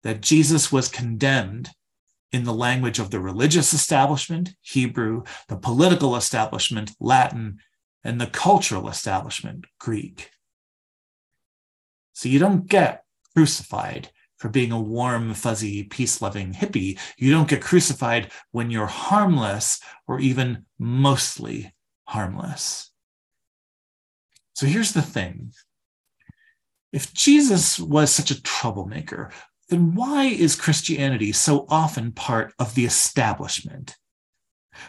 that 0.02 0.20
Jesus 0.20 0.72
was 0.72 0.88
condemned 0.88 1.70
in 2.32 2.44
the 2.44 2.52
language 2.52 2.98
of 2.98 3.10
the 3.10 3.20
religious 3.20 3.72
establishment, 3.72 4.54
Hebrew, 4.60 5.22
the 5.48 5.56
political 5.56 6.16
establishment, 6.16 6.90
Latin, 7.00 7.58
and 8.04 8.20
the 8.20 8.26
cultural 8.26 8.88
establishment, 8.88 9.64
Greek. 9.78 10.30
So 12.12 12.28
you 12.28 12.38
don't 12.38 12.66
get 12.66 13.04
crucified 13.34 14.10
for 14.38 14.48
being 14.48 14.72
a 14.72 14.80
warm, 14.80 15.34
fuzzy, 15.34 15.84
peace 15.84 16.22
loving 16.22 16.52
hippie. 16.52 16.98
You 17.18 17.32
don't 17.32 17.48
get 17.48 17.62
crucified 17.62 18.32
when 18.52 18.70
you're 18.70 18.86
harmless 18.86 19.80
or 20.06 20.20
even 20.20 20.64
mostly 20.78 21.74
harmless. 22.04 22.90
So 24.54 24.66
here's 24.66 24.92
the 24.92 25.02
thing 25.02 25.52
if 26.92 27.12
Jesus 27.12 27.78
was 27.78 28.10
such 28.10 28.30
a 28.30 28.42
troublemaker, 28.42 29.30
then 29.68 29.94
why 29.94 30.24
is 30.24 30.56
Christianity 30.56 31.32
so 31.32 31.66
often 31.68 32.12
part 32.12 32.54
of 32.58 32.74
the 32.74 32.86
establishment? 32.86 33.96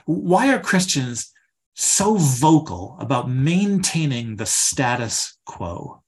Why 0.06 0.53
are 0.53 0.60
Christians 0.60 1.32
so 1.75 2.15
vocal 2.15 2.98
about 3.00 3.29
maintaining 3.29 4.36
the 4.36 4.46
status 4.46 5.38
quo? 5.46 6.03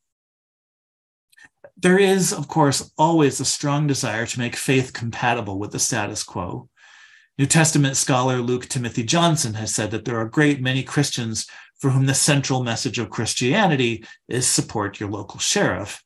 There 1.81 1.97
is, 1.97 2.31
of 2.31 2.47
course, 2.47 2.91
always 2.95 3.39
a 3.39 3.45
strong 3.45 3.87
desire 3.87 4.27
to 4.27 4.39
make 4.39 4.55
faith 4.55 4.93
compatible 4.93 5.57
with 5.57 5.71
the 5.71 5.79
status 5.79 6.23
quo. 6.23 6.69
New 7.39 7.47
Testament 7.47 7.97
scholar 7.97 8.37
Luke 8.37 8.67
Timothy 8.67 9.03
Johnson 9.03 9.55
has 9.55 9.73
said 9.73 9.89
that 9.89 10.05
there 10.05 10.17
are 10.17 10.27
a 10.27 10.29
great 10.29 10.61
many 10.61 10.83
Christians 10.83 11.47
for 11.79 11.89
whom 11.89 12.05
the 12.05 12.13
central 12.13 12.63
message 12.63 12.99
of 12.99 13.09
Christianity 13.09 14.05
is 14.27 14.47
support 14.47 14.99
your 14.99 15.09
local 15.09 15.39
sheriff. 15.39 16.03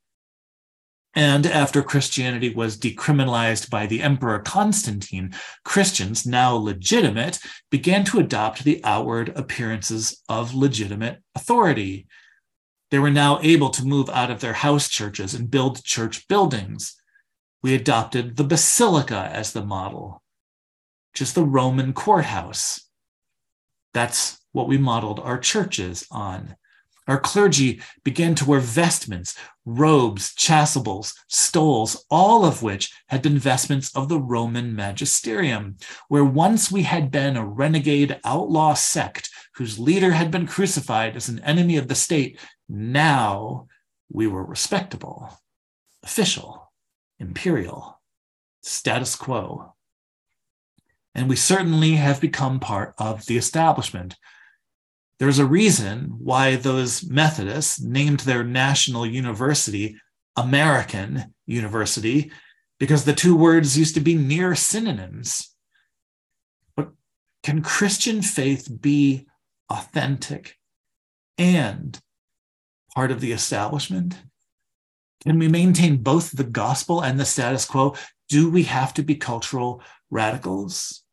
And 1.13 1.45
after 1.45 1.83
Christianity 1.83 2.53
was 2.53 2.77
decriminalized 2.77 3.69
by 3.69 3.85
the 3.85 4.01
Emperor 4.01 4.39
Constantine, 4.39 5.33
Christians, 5.65 6.25
now 6.25 6.53
legitimate, 6.53 7.39
began 7.69 8.05
to 8.05 8.19
adopt 8.19 8.63
the 8.63 8.79
outward 8.85 9.33
appearances 9.35 10.21
of 10.29 10.55
legitimate 10.55 11.21
authority. 11.35 12.07
They 12.95 12.99
were 12.99 13.11
now 13.11 13.41
able 13.41 13.71
to 13.71 13.85
move 13.85 14.09
out 14.09 14.31
of 14.31 14.39
their 14.39 14.53
house 14.53 14.87
churches 14.87 15.33
and 15.33 15.51
build 15.51 15.83
church 15.83 16.29
buildings. 16.29 16.95
We 17.61 17.75
adopted 17.75 18.37
the 18.37 18.45
basilica 18.45 19.29
as 19.33 19.51
the 19.51 19.65
model, 19.65 20.23
just 21.13 21.35
the 21.35 21.43
Roman 21.43 21.91
courthouse. 21.91 22.87
That's 23.93 24.39
what 24.53 24.69
we 24.69 24.77
modeled 24.77 25.19
our 25.19 25.37
churches 25.37 26.07
on. 26.09 26.55
Our 27.05 27.19
clergy 27.19 27.81
began 28.05 28.33
to 28.35 28.45
wear 28.45 28.61
vestments, 28.61 29.37
robes, 29.65 30.33
chasubles, 30.33 31.13
stoles, 31.27 32.05
all 32.09 32.45
of 32.45 32.63
which 32.63 32.93
had 33.07 33.21
been 33.21 33.37
vestments 33.37 33.93
of 33.93 34.07
the 34.07 34.21
Roman 34.21 34.73
magisterium, 34.73 35.75
where 36.07 36.23
once 36.23 36.71
we 36.71 36.83
had 36.83 37.11
been 37.11 37.35
a 37.35 37.45
renegade 37.45 38.21
outlaw 38.23 38.73
sect 38.73 39.29
whose 39.57 39.79
leader 39.79 40.11
had 40.11 40.31
been 40.31 40.47
crucified 40.47 41.15
as 41.15 41.29
an 41.29 41.39
enemy 41.39 41.77
of 41.77 41.87
the 41.87 41.95
state. 41.95 42.39
Now 42.67 43.67
we 44.11 44.27
were 44.27 44.43
respectable, 44.43 45.39
official, 46.03 46.71
imperial, 47.19 48.01
status 48.61 49.15
quo. 49.15 49.73
And 51.13 51.29
we 51.29 51.35
certainly 51.35 51.93
have 51.93 52.19
become 52.19 52.59
part 52.59 52.93
of 52.97 53.25
the 53.25 53.37
establishment 53.37 54.15
there's 55.19 55.39
a 55.39 55.45
reason 55.45 56.15
why 56.19 56.55
those 56.55 57.05
Methodists 57.05 57.81
named 57.81 58.21
their 58.21 58.43
national 58.43 59.05
university 59.05 59.95
American 60.35 61.33
University, 61.45 62.31
because 62.79 63.05
the 63.05 63.13
two 63.13 63.35
words 63.35 63.77
used 63.77 63.93
to 63.95 64.01
be 64.01 64.15
near 64.15 64.53
synonyms. 64.55 65.55
But 66.75 66.89
can 67.43 67.61
Christian 67.61 68.21
faith 68.21 68.69
be 68.81 69.27
authentic 69.69 70.55
and 71.37 71.99
part 72.93 73.11
of 73.11 73.21
the 73.21 73.31
establishment? 73.31 74.15
Can 75.23 75.39
we 75.39 75.47
maintain 75.47 75.97
both 75.97 76.31
the 76.31 76.43
gospel 76.43 77.01
and 77.01 77.19
the 77.19 77.25
status 77.25 77.65
quo? 77.65 77.95
Do 78.29 78.49
we 78.49 78.63
have 78.63 78.93
to 78.95 79.03
be 79.03 79.15
cultural 79.15 79.81
radicals? 80.09 81.03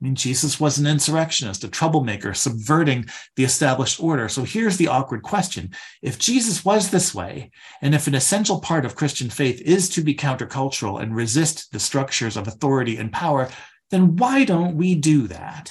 I 0.00 0.06
mean, 0.06 0.14
Jesus 0.14 0.58
was 0.58 0.78
an 0.78 0.86
insurrectionist, 0.86 1.62
a 1.62 1.68
troublemaker, 1.68 2.32
subverting 2.32 3.04
the 3.36 3.44
established 3.44 4.02
order. 4.02 4.30
So 4.30 4.44
here's 4.44 4.78
the 4.78 4.88
awkward 4.88 5.22
question. 5.22 5.74
If 6.00 6.18
Jesus 6.18 6.64
was 6.64 6.90
this 6.90 7.14
way, 7.14 7.50
and 7.82 7.94
if 7.94 8.06
an 8.06 8.14
essential 8.14 8.60
part 8.60 8.86
of 8.86 8.94
Christian 8.94 9.28
faith 9.28 9.60
is 9.60 9.90
to 9.90 10.02
be 10.02 10.14
countercultural 10.14 11.02
and 11.02 11.14
resist 11.14 11.70
the 11.70 11.80
structures 11.80 12.38
of 12.38 12.48
authority 12.48 12.96
and 12.96 13.12
power, 13.12 13.50
then 13.90 14.16
why 14.16 14.44
don't 14.44 14.76
we 14.76 14.94
do 14.94 15.26
that? 15.28 15.70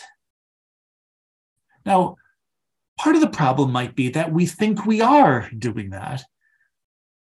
Now, 1.89 2.15
part 2.97 3.15
of 3.15 3.21
the 3.21 3.27
problem 3.27 3.73
might 3.73 3.95
be 3.95 4.09
that 4.11 4.31
we 4.31 4.45
think 4.45 4.85
we 4.85 5.01
are 5.01 5.49
doing 5.57 5.89
that 5.89 6.23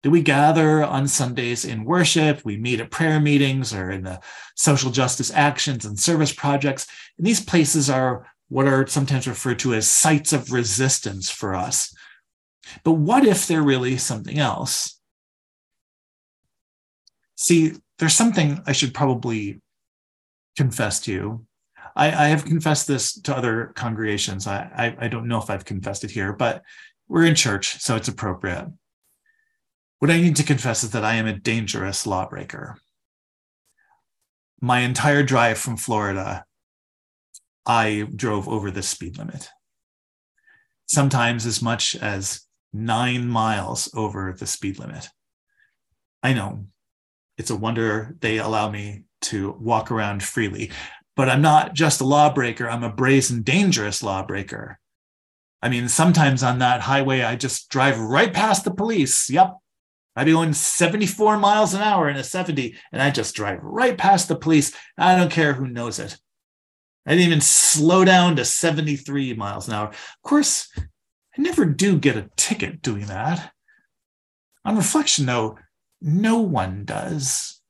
do 0.07 0.13
we 0.13 0.23
gather 0.23 0.85
on 0.85 1.09
Sundays 1.09 1.65
in 1.65 1.85
worship? 1.85 2.45
We 2.45 2.57
meet 2.59 2.79
at 2.79 2.93
prayer 2.93 3.19
meetings 3.19 3.75
or 3.75 3.91
in 3.91 4.05
the 4.05 4.21
social 4.55 4.93
justice 4.93 5.33
actions 5.35 5.85
and 5.85 5.99
service 5.99 6.33
projects. 6.33 6.87
And 7.19 7.27
these 7.27 7.45
places 7.45 7.91
are 7.91 8.25
what 8.49 8.69
are 8.69 8.87
sometimes 8.87 9.27
referred 9.27 9.59
to 9.59 9.75
as 9.75 9.91
sites 9.91 10.33
of 10.33 10.53
resistance 10.53 11.29
for 11.29 11.57
us. 11.57 11.93
But 12.85 12.93
what 12.93 13.25
if 13.25 13.49
they're 13.49 13.65
really 13.65 13.97
something 13.97 14.39
else? 14.39 14.97
See, 17.35 17.73
there's 17.99 18.15
something 18.15 18.63
I 18.65 18.71
should 18.71 18.95
probably 18.95 19.61
confess 20.57 21.01
to 21.01 21.13
you. 21.13 21.47
I, 21.97 22.09
I 22.09 22.29
have 22.29 22.45
confessed 22.45 22.87
this 22.87 23.19
to 23.23 23.37
other 23.37 23.73
congregations. 23.75 24.47
I, 24.47 24.71
I, 24.77 25.07
I 25.07 25.09
don't 25.09 25.27
know 25.27 25.41
if 25.41 25.49
I've 25.49 25.65
confessed 25.65 26.05
it 26.05 26.11
here, 26.11 26.33
but 26.33 26.63
we're 27.09 27.25
in 27.25 27.35
church, 27.35 27.81
so 27.81 27.97
it's 27.97 28.09
appropriate. 28.09 28.69
What 29.99 30.11
I 30.11 30.21
need 30.21 30.37
to 30.37 30.45
confess 30.45 30.85
is 30.85 30.91
that 30.91 31.05
I 31.05 31.15
am 31.15 31.27
a 31.27 31.33
dangerous 31.33 32.07
lawbreaker. 32.07 32.77
My 34.61 34.81
entire 34.81 35.23
drive 35.23 35.59
from 35.59 35.79
Florida, 35.79 36.45
I 37.65 38.07
drove 38.15 38.47
over 38.47 38.71
the 38.71 38.83
speed 38.83 39.17
limit, 39.17 39.49
sometimes 40.87 41.47
as 41.47 41.63
much 41.63 41.97
as 41.97 42.43
nine 42.73 43.27
miles 43.27 43.91
over 43.95 44.35
the 44.39 44.47
speed 44.47 44.79
limit. 44.79 45.09
I 46.23 46.35
know 46.35 46.67
it's 47.39 47.51
a 47.51 47.57
wonder 47.57 48.17
they 48.21 48.39
allow 48.39 48.71
me 48.71 49.05
to 49.23 49.53
walk 49.59 49.91
around 49.91 50.23
freely, 50.23 50.71
but 51.17 51.29
I'm 51.29 51.43
not 51.43 51.75
just 51.75 52.01
a 52.01 52.05
lawbreaker, 52.05 52.69
I'm 52.69 52.85
a 52.85 52.93
brazen, 52.93 53.43
dangerous 53.43 54.03
lawbreaker. 54.03 54.79
I 55.63 55.69
mean, 55.69 55.89
sometimes 55.89 56.43
on 56.43 56.59
that 56.59 56.83
highway, 56.83 57.23
I 57.23 57.35
just 57.35 57.71
drive 57.71 57.99
right 57.99 58.33
past 58.33 58.65
the 58.65 58.71
police. 58.71 59.29
Yep, 59.31 59.57
I'd 60.15 60.25
be 60.25 60.33
going 60.33 60.53
74 60.53 61.39
miles 61.39 61.75
an 61.75 61.83
hour 61.83 62.09
in 62.09 62.17
a 62.17 62.25
70, 62.25 62.77
and 62.93 63.03
I 63.03 63.11
just 63.11 63.35
drive 63.35 63.61
right 63.63 63.97
past 63.97 64.29
the 64.29 64.37
police. 64.37 64.75
I 64.97 65.17
don't 65.17 65.33
care 65.33 65.55
who 65.55 65.67
knows 65.67 65.99
it. 65.99 66.19
I 67.07 67.11
didn't 67.11 67.27
even 67.27 67.41
slow 67.41 68.05
down 68.05 68.37
to 68.37 68.45
73 68.45 69.35
miles 69.35 69.69
an 69.69 69.75
hour. 69.75 69.89
Of 69.89 70.23
course, 70.23 70.69
I 70.77 71.43
never 71.43 71.65
do 71.65 71.99
get 71.99 72.17
a 72.17 72.31
ticket 72.37 72.83
doing 72.83 73.07
that. 73.07 73.53
On 74.65 74.77
reflection, 74.77 75.27
though, 75.27 75.59
no 76.01 76.39
one 76.39 76.85
does. 76.85 77.61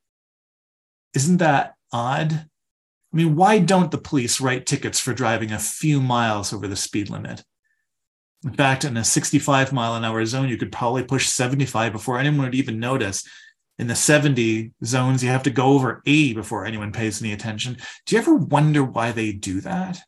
Isn't 1.13 1.37
that 1.37 1.75
odd? 1.91 2.47
I 3.13 3.17
mean, 3.17 3.35
why 3.35 3.59
don't 3.59 3.91
the 3.91 3.97
police 3.97 4.41
write 4.41 4.65
tickets 4.65 4.99
for 4.99 5.13
driving 5.13 5.51
a 5.51 5.59
few 5.59 6.01
miles 6.01 6.51
over 6.51 6.67
the 6.67 6.75
speed 6.75 7.09
limit? 7.09 7.43
In 8.43 8.53
fact, 8.53 8.85
in 8.85 8.97
a 8.97 9.03
65 9.03 9.73
mile 9.73 9.95
an 9.95 10.05
hour 10.05 10.23
zone, 10.25 10.49
you 10.49 10.57
could 10.57 10.71
probably 10.71 11.03
push 11.03 11.27
75 11.27 11.91
before 11.93 12.19
anyone 12.19 12.45
would 12.45 12.55
even 12.55 12.79
notice. 12.79 13.27
In 13.79 13.87
the 13.87 13.95
70 13.95 14.73
zones, 14.83 15.23
you 15.23 15.29
have 15.29 15.43
to 15.43 15.49
go 15.49 15.73
over 15.73 16.01
80 16.05 16.33
before 16.33 16.65
anyone 16.65 16.91
pays 16.91 17.21
any 17.21 17.31
attention. 17.31 17.77
Do 18.05 18.15
you 18.15 18.21
ever 18.21 18.35
wonder 18.35 18.83
why 18.83 19.11
they 19.11 19.31
do 19.31 19.61
that? 19.61 19.99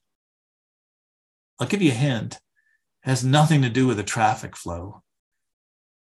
I'll 1.59 1.67
give 1.67 1.81
you 1.81 1.91
a 1.91 1.95
hint. 1.95 2.35
It 2.35 3.09
has 3.09 3.23
nothing 3.23 3.61
to 3.61 3.69
do 3.69 3.87
with 3.87 3.97
the 3.97 4.03
traffic 4.03 4.55
flow. 4.55 5.03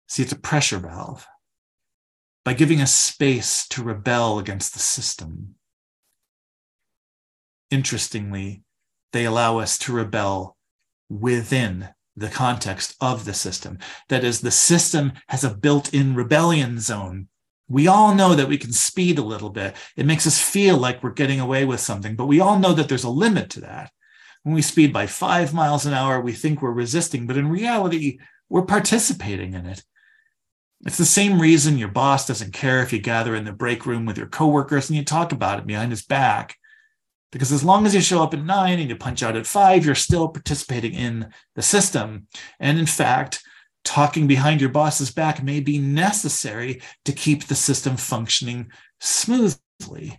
See, 0.08 0.24
it's 0.24 0.32
a 0.32 0.38
pressure 0.38 0.80
valve. 0.80 1.28
By 2.44 2.54
giving 2.54 2.82
us 2.82 2.94
space 2.94 3.68
to 3.70 3.84
rebel 3.84 4.38
against 4.38 4.74
the 4.74 4.80
system, 4.80 5.56
interestingly, 7.76 8.64
they 9.12 9.26
allow 9.26 9.60
us 9.60 9.78
to 9.80 9.94
rebel 9.94 10.58
within 11.10 11.90
the 12.16 12.30
context 12.30 12.96
of 13.02 13.26
the 13.26 13.34
system. 13.34 13.78
That 14.08 14.24
is, 14.24 14.40
the 14.40 14.52
system 14.52 15.12
has 15.28 15.44
a 15.44 15.54
built 15.54 15.94
in 15.94 16.16
rebellion 16.16 16.80
zone. 16.80 17.28
We 17.68 17.88
all 17.88 18.16
know 18.16 18.34
that 18.36 18.48
we 18.48 18.58
can 18.58 18.72
speed 18.72 19.18
a 19.20 19.24
little 19.24 19.50
bit. 19.50 19.76
It 19.98 20.06
makes 20.06 20.26
us 20.26 20.42
feel 20.42 20.78
like 20.78 21.04
we're 21.04 21.12
getting 21.12 21.42
away 21.42 21.66
with 21.66 21.82
something, 21.82 22.16
but 22.16 22.28
we 22.28 22.40
all 22.40 22.58
know 22.58 22.74
that 22.74 22.88
there's 22.88 23.04
a 23.04 23.10
limit 23.10 23.50
to 23.52 23.62
that. 23.62 23.92
When 24.44 24.56
we 24.56 24.62
speed 24.62 24.94
by 24.94 25.08
five 25.08 25.54
miles 25.54 25.86
an 25.86 25.94
hour, 25.94 26.22
we 26.22 26.32
think 26.32 26.62
we're 26.62 26.72
resisting, 26.72 27.28
but 27.28 27.38
in 27.38 27.50
reality, 27.50 28.20
we're 28.48 28.66
participating 28.66 29.54
in 29.54 29.66
it. 29.66 29.84
It's 30.86 30.98
the 30.98 31.06
same 31.06 31.42
reason 31.42 31.78
your 31.78 31.88
boss 31.90 32.28
doesn't 32.28 32.54
care 32.54 32.82
if 32.82 32.94
you 32.94 33.00
gather 33.00 33.36
in 33.36 33.44
the 33.44 33.52
break 33.52 33.86
room 33.86 34.06
with 34.06 34.18
your 34.18 34.28
coworkers 34.28 34.90
and 34.90 34.96
you 34.96 35.04
talk 35.04 35.32
about 35.32 35.60
it 35.60 35.68
behind 35.68 35.92
his 35.92 36.04
back. 36.04 36.58
Because 37.36 37.52
as 37.52 37.66
long 37.66 37.86
as 37.86 37.94
you 37.94 38.00
show 38.00 38.24
up 38.24 38.34
at 38.34 38.46
nine 38.46 38.80
and 38.80 38.88
you 38.88 38.96
punch 38.96 39.22
out 39.22 39.36
at 39.36 39.46
five, 39.46 39.86
you're 39.86 39.94
still 39.94 40.30
participating 40.30 40.94
in 40.94 41.34
the 41.56 41.62
system. 41.62 42.28
And 42.62 42.80
in 42.80 42.86
fact, 42.86 43.44
talking 43.84 44.26
behind 44.26 44.62
your 44.62 44.70
boss's 44.70 45.12
back 45.12 45.44
may 45.44 45.60
be 45.60 45.78
necessary 45.78 46.82
to 47.04 47.12
keep 47.12 47.44
the 47.44 47.54
system 47.54 47.98
functioning 47.98 48.72
smoothly. 49.02 50.18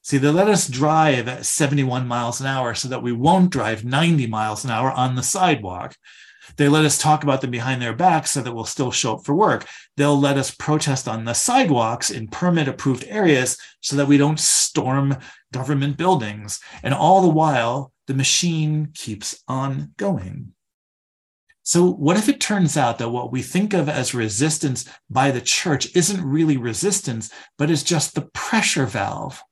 See, 0.00 0.16
they 0.16 0.30
let 0.30 0.48
us 0.48 0.66
drive 0.66 1.28
at 1.28 1.44
71 1.44 2.08
miles 2.08 2.40
an 2.40 2.46
hour 2.46 2.74
so 2.74 2.88
that 2.88 3.02
we 3.02 3.12
won't 3.12 3.50
drive 3.50 3.84
90 3.84 4.26
miles 4.26 4.64
an 4.64 4.70
hour 4.70 4.90
on 4.90 5.16
the 5.16 5.22
sidewalk. 5.22 5.96
They 6.56 6.66
let 6.66 6.86
us 6.86 6.96
talk 6.96 7.24
about 7.24 7.42
them 7.42 7.50
behind 7.50 7.82
their 7.82 7.92
backs 7.92 8.30
so 8.30 8.40
that 8.40 8.54
we'll 8.54 8.64
still 8.64 8.90
show 8.90 9.16
up 9.16 9.26
for 9.26 9.34
work. 9.34 9.66
They'll 9.98 10.18
let 10.18 10.38
us 10.38 10.54
protest 10.54 11.08
on 11.08 11.26
the 11.26 11.34
sidewalks 11.34 12.10
in 12.10 12.28
permit 12.28 12.68
approved 12.68 13.04
areas 13.06 13.58
so 13.80 13.96
that 13.96 14.08
we 14.08 14.16
don't 14.16 14.40
storm 14.40 15.18
government 15.52 15.96
buildings. 15.96 16.60
And 16.82 16.94
all 16.94 17.22
the 17.22 17.28
while, 17.28 17.92
the 18.06 18.14
machine 18.14 18.90
keeps 18.94 19.42
on 19.48 19.92
going. 19.96 20.52
So, 21.62 21.84
what 21.84 22.16
if 22.16 22.30
it 22.30 22.40
turns 22.40 22.78
out 22.78 22.98
that 22.98 23.10
what 23.10 23.30
we 23.30 23.42
think 23.42 23.74
of 23.74 23.90
as 23.90 24.14
resistance 24.14 24.88
by 25.10 25.30
the 25.30 25.42
church 25.42 25.94
isn't 25.94 26.24
really 26.24 26.56
resistance, 26.56 27.30
but 27.58 27.70
is 27.70 27.82
just 27.82 28.14
the 28.14 28.30
pressure 28.32 28.86
valve 28.86 29.42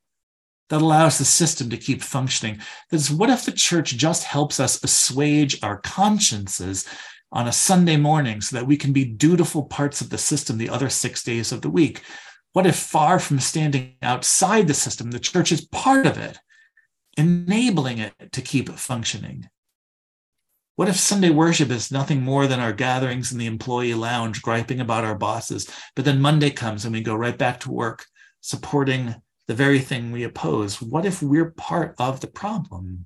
that 0.69 0.83
allows 0.83 1.19
the 1.19 1.25
system 1.25 1.71
to 1.71 1.77
keep 1.77 2.03
functioning. 2.03 2.59
Because 2.91 3.11
what 3.11 3.31
if 3.31 3.45
the 3.45 3.53
church 3.53 3.97
just 3.97 4.25
helps 4.25 4.59
us 4.59 4.83
assuage 4.83 5.63
our 5.63 5.79
consciences 5.79 6.87
on 7.33 7.49
a 7.49 7.53
Sunday 7.53 7.97
morning 7.97 8.41
so 8.41 8.57
that 8.57 8.67
we 8.67 8.77
can 8.77 8.93
be 8.93 9.05
dutiful 9.05 9.65
parts 9.65 10.01
of 10.01 10.11
the 10.11 10.19
system 10.19 10.59
the 10.59 10.69
other 10.69 10.89
six 10.89 11.23
days 11.23 11.53
of 11.53 11.63
the 11.63 11.71
week? 11.71 12.03
What 12.57 12.65
if, 12.65 12.77
far 12.77 13.19
from 13.19 13.39
standing 13.39 13.97
outside 14.01 14.67
the 14.67 14.73
system, 14.73 15.11
the 15.11 15.21
church 15.21 15.53
is 15.53 15.67
part 15.67 16.07
of 16.07 16.17
it, 16.17 16.39
enabling 17.19 17.99
it 17.99 18.15
to 18.33 18.41
keep 18.41 18.71
functioning? 18.71 19.51
What 20.77 20.89
if 20.89 20.97
Sunday 20.97 21.29
worship 21.29 21.69
is 21.69 21.93
nothing 21.93 22.23
more 22.23 22.47
than 22.47 22.59
our 22.59 22.73
gatherings 22.73 23.31
in 23.31 23.37
the 23.37 23.45
employee 23.45 23.93
lounge, 23.93 24.41
griping 24.41 24.81
about 24.81 25.05
our 25.05 25.15
bosses, 25.15 25.69
but 25.95 26.07
then 26.07 26.19
Monday 26.19 26.49
comes 26.49 26.87
and 26.87 26.95
we 26.95 27.03
go 27.03 27.15
right 27.15 27.37
back 27.37 27.61
to 27.61 27.71
work, 27.71 28.07
supporting 28.41 29.15
the 29.49 29.55
very 29.55 29.79
thing 29.79 30.11
we 30.11 30.23
oppose? 30.23 30.81
What 30.81 31.05
if 31.05 31.23
we're 31.23 31.51
part 31.51 31.95
of 31.99 32.21
the 32.21 32.27
problem? 32.27 33.05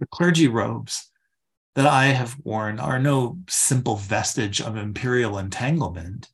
The 0.00 0.06
clergy 0.06 0.48
robes 0.48 1.12
that 1.76 1.86
I 1.86 2.06
have 2.06 2.36
worn 2.42 2.80
are 2.80 2.98
no 2.98 3.38
simple 3.48 3.94
vestige 3.94 4.60
of 4.60 4.76
imperial 4.76 5.38
entanglement. 5.38 6.28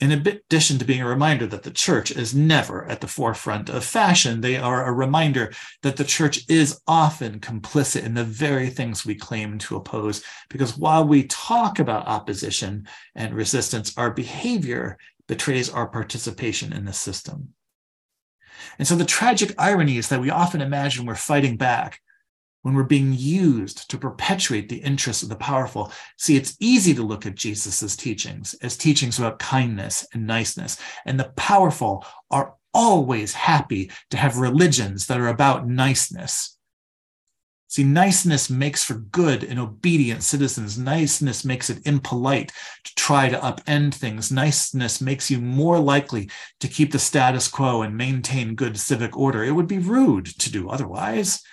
In 0.00 0.12
addition 0.12 0.78
to 0.78 0.86
being 0.86 1.02
a 1.02 1.06
reminder 1.06 1.46
that 1.46 1.62
the 1.62 1.70
church 1.70 2.10
is 2.10 2.34
never 2.34 2.86
at 2.86 3.02
the 3.02 3.06
forefront 3.06 3.68
of 3.68 3.84
fashion, 3.84 4.40
they 4.40 4.56
are 4.56 4.86
a 4.86 4.92
reminder 4.92 5.52
that 5.82 5.98
the 5.98 6.04
church 6.04 6.40
is 6.48 6.80
often 6.86 7.38
complicit 7.38 8.02
in 8.02 8.14
the 8.14 8.24
very 8.24 8.70
things 8.70 9.04
we 9.04 9.14
claim 9.14 9.58
to 9.58 9.76
oppose. 9.76 10.24
Because 10.48 10.78
while 10.78 11.06
we 11.06 11.24
talk 11.24 11.78
about 11.78 12.08
opposition 12.08 12.88
and 13.14 13.34
resistance, 13.34 13.96
our 13.98 14.10
behavior 14.10 14.96
betrays 15.28 15.68
our 15.68 15.86
participation 15.86 16.72
in 16.72 16.86
the 16.86 16.94
system. 16.94 17.50
And 18.78 18.88
so 18.88 18.96
the 18.96 19.04
tragic 19.04 19.54
irony 19.58 19.98
is 19.98 20.08
that 20.08 20.20
we 20.20 20.30
often 20.30 20.62
imagine 20.62 21.04
we're 21.04 21.14
fighting 21.14 21.58
back 21.58 22.00
when 22.62 22.74
we're 22.74 22.82
being 22.82 23.12
used 23.12 23.90
to 23.90 23.98
perpetuate 23.98 24.68
the 24.68 24.76
interests 24.76 25.22
of 25.22 25.28
the 25.28 25.36
powerful. 25.36 25.92
See, 26.18 26.36
it's 26.36 26.56
easy 26.60 26.94
to 26.94 27.02
look 27.02 27.26
at 27.26 27.34
Jesus's 27.34 27.96
teachings 27.96 28.54
as 28.62 28.76
teachings 28.76 29.18
about 29.18 29.38
kindness 29.38 30.06
and 30.12 30.26
niceness, 30.26 30.78
and 31.06 31.18
the 31.18 31.32
powerful 31.36 32.04
are 32.30 32.54
always 32.72 33.34
happy 33.34 33.90
to 34.10 34.16
have 34.16 34.38
religions 34.38 35.06
that 35.06 35.18
are 35.18 35.28
about 35.28 35.66
niceness. 35.66 36.56
See, 37.70 37.84
niceness 37.84 38.50
makes 38.50 38.82
for 38.82 38.94
good 38.94 39.44
and 39.44 39.60
obedient 39.60 40.24
citizens. 40.24 40.76
Niceness 40.76 41.44
makes 41.44 41.70
it 41.70 41.86
impolite 41.86 42.50
to 42.82 42.94
try 42.96 43.28
to 43.28 43.38
upend 43.38 43.94
things. 43.94 44.32
Niceness 44.32 45.00
makes 45.00 45.30
you 45.30 45.38
more 45.38 45.78
likely 45.78 46.28
to 46.58 46.66
keep 46.66 46.90
the 46.90 46.98
status 46.98 47.46
quo 47.46 47.82
and 47.82 47.96
maintain 47.96 48.56
good 48.56 48.76
civic 48.76 49.16
order. 49.16 49.44
It 49.44 49.52
would 49.52 49.68
be 49.68 49.78
rude 49.78 50.26
to 50.26 50.50
do 50.50 50.68
otherwise. 50.68 51.44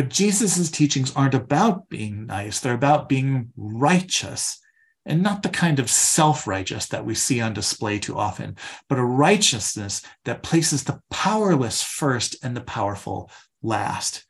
But 0.00 0.08
Jesus' 0.08 0.70
teachings 0.70 1.12
aren't 1.14 1.34
about 1.34 1.90
being 1.90 2.24
nice, 2.24 2.58
they're 2.58 2.72
about 2.72 3.06
being 3.06 3.52
righteous. 3.54 4.58
And 5.04 5.22
not 5.22 5.42
the 5.42 5.50
kind 5.50 5.78
of 5.78 5.90
self 5.90 6.46
righteous 6.46 6.86
that 6.86 7.04
we 7.04 7.14
see 7.14 7.38
on 7.42 7.52
display 7.52 7.98
too 7.98 8.16
often, 8.16 8.56
but 8.88 8.98
a 8.98 9.04
righteousness 9.04 10.00
that 10.24 10.42
places 10.42 10.84
the 10.84 11.02
powerless 11.10 11.82
first 11.82 12.34
and 12.42 12.56
the 12.56 12.62
powerful 12.62 13.30
last. 13.62 14.24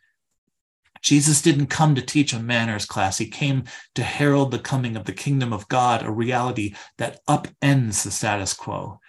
Jesus 1.02 1.40
didn't 1.40 1.68
come 1.68 1.94
to 1.94 2.02
teach 2.02 2.32
a 2.32 2.40
manners 2.40 2.84
class. 2.84 3.18
He 3.18 3.28
came 3.28 3.62
to 3.94 4.02
herald 4.02 4.50
the 4.50 4.58
coming 4.58 4.96
of 4.96 5.04
the 5.04 5.12
kingdom 5.12 5.52
of 5.52 5.68
God, 5.68 6.04
a 6.04 6.10
reality 6.10 6.74
that 6.98 7.24
upends 7.28 8.02
the 8.02 8.10
status 8.10 8.54
quo. 8.54 8.99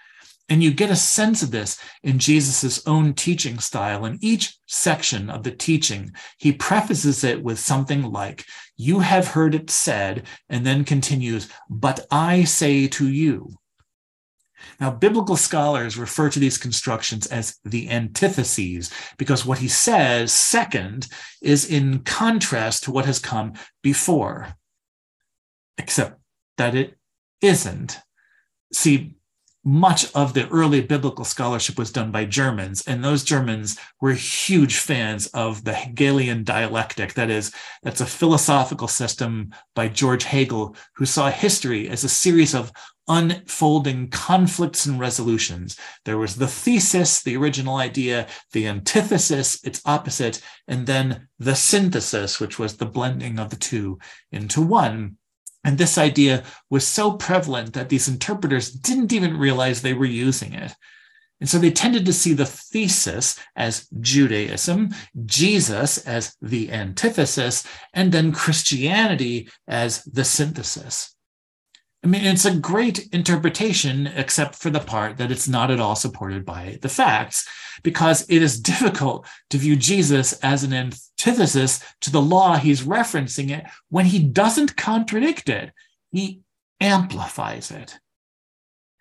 And 0.51 0.61
you 0.61 0.71
get 0.71 0.91
a 0.91 0.97
sense 0.97 1.43
of 1.43 1.51
this 1.51 1.79
in 2.03 2.19
Jesus' 2.19 2.85
own 2.85 3.13
teaching 3.13 3.57
style. 3.59 4.03
In 4.03 4.19
each 4.19 4.57
section 4.67 5.29
of 5.29 5.43
the 5.43 5.51
teaching, 5.51 6.11
he 6.39 6.51
prefaces 6.51 7.23
it 7.23 7.41
with 7.41 7.57
something 7.57 8.11
like, 8.11 8.43
You 8.75 8.99
have 8.99 9.29
heard 9.29 9.55
it 9.55 9.69
said, 9.69 10.23
and 10.49 10.65
then 10.65 10.83
continues, 10.83 11.47
But 11.69 12.05
I 12.11 12.43
say 12.43 12.89
to 12.89 13.07
you. 13.07 13.47
Now, 14.77 14.91
biblical 14.91 15.37
scholars 15.37 15.97
refer 15.97 16.29
to 16.29 16.39
these 16.39 16.57
constructions 16.57 17.27
as 17.27 17.57
the 17.63 17.89
antitheses 17.89 18.91
because 19.17 19.45
what 19.45 19.59
he 19.59 19.69
says 19.69 20.33
second 20.33 21.07
is 21.41 21.63
in 21.63 21.99
contrast 21.99 22.83
to 22.83 22.91
what 22.91 23.05
has 23.05 23.19
come 23.19 23.53
before, 23.81 24.53
except 25.77 26.19
that 26.57 26.75
it 26.75 26.97
isn't. 27.39 27.97
See, 28.73 29.15
much 29.63 30.11
of 30.15 30.33
the 30.33 30.47
early 30.49 30.81
biblical 30.81 31.23
scholarship 31.23 31.77
was 31.77 31.91
done 31.91 32.11
by 32.11 32.25
Germans, 32.25 32.81
and 32.87 33.03
those 33.03 33.23
Germans 33.23 33.77
were 33.99 34.13
huge 34.13 34.77
fans 34.77 35.27
of 35.27 35.63
the 35.63 35.73
Hegelian 35.73 36.43
dialectic. 36.43 37.13
That 37.13 37.29
is, 37.29 37.53
that's 37.83 38.01
a 38.01 38.05
philosophical 38.05 38.87
system 38.87 39.51
by 39.75 39.87
George 39.87 40.23
Hegel, 40.23 40.75
who 40.95 41.05
saw 41.05 41.29
history 41.29 41.87
as 41.89 42.03
a 42.03 42.09
series 42.09 42.55
of 42.55 42.71
unfolding 43.07 44.09
conflicts 44.09 44.85
and 44.85 44.99
resolutions. 44.99 45.77
There 46.05 46.17
was 46.17 46.35
the 46.35 46.47
thesis, 46.47 47.21
the 47.21 47.35
original 47.35 47.75
idea, 47.75 48.27
the 48.53 48.67
antithesis, 48.67 49.63
its 49.63 49.81
opposite, 49.85 50.41
and 50.67 50.87
then 50.87 51.27
the 51.37 51.55
synthesis, 51.55 52.39
which 52.39 52.57
was 52.57 52.77
the 52.77 52.85
blending 52.85 53.37
of 53.37 53.49
the 53.49 53.55
two 53.57 53.99
into 54.31 54.61
one. 54.61 55.17
And 55.63 55.77
this 55.77 55.97
idea 55.97 56.43
was 56.69 56.87
so 56.87 57.13
prevalent 57.13 57.73
that 57.73 57.89
these 57.89 58.07
interpreters 58.07 58.71
didn't 58.71 59.13
even 59.13 59.37
realize 59.37 59.81
they 59.81 59.93
were 59.93 60.05
using 60.05 60.53
it. 60.53 60.73
And 61.39 61.49
so 61.49 61.57
they 61.57 61.71
tended 61.71 62.05
to 62.05 62.13
see 62.13 62.33
the 62.33 62.45
thesis 62.45 63.39
as 63.55 63.87
Judaism, 63.99 64.93
Jesus 65.25 65.97
as 66.05 66.35
the 66.41 66.71
antithesis, 66.71 67.65
and 67.93 68.11
then 68.11 68.31
Christianity 68.31 69.49
as 69.67 70.03
the 70.03 70.23
synthesis. 70.23 71.15
I 72.03 72.07
mean, 72.07 72.25
it's 72.25 72.45
a 72.45 72.55
great 72.55 73.07
interpretation, 73.13 74.07
except 74.07 74.55
for 74.55 74.71
the 74.71 74.79
part 74.79 75.17
that 75.17 75.31
it's 75.31 75.47
not 75.47 75.69
at 75.69 75.79
all 75.79 75.95
supported 75.95 76.43
by 76.45 76.79
the 76.81 76.89
facts, 76.89 77.47
because 77.83 78.27
it 78.27 78.41
is 78.41 78.59
difficult 78.59 79.27
to 79.51 79.57
view 79.57 79.75
Jesus 79.75 80.33
as 80.41 80.63
an 80.63 80.73
antithesis 80.73 81.83
to 82.01 82.11
the 82.11 82.21
law 82.21 82.55
he's 82.55 82.83
referencing 82.83 83.51
it 83.51 83.65
when 83.89 84.05
he 84.05 84.19
doesn't 84.19 84.75
contradict 84.75 85.47
it, 85.47 85.71
he 86.11 86.41
amplifies 86.79 87.69
it. 87.69 87.99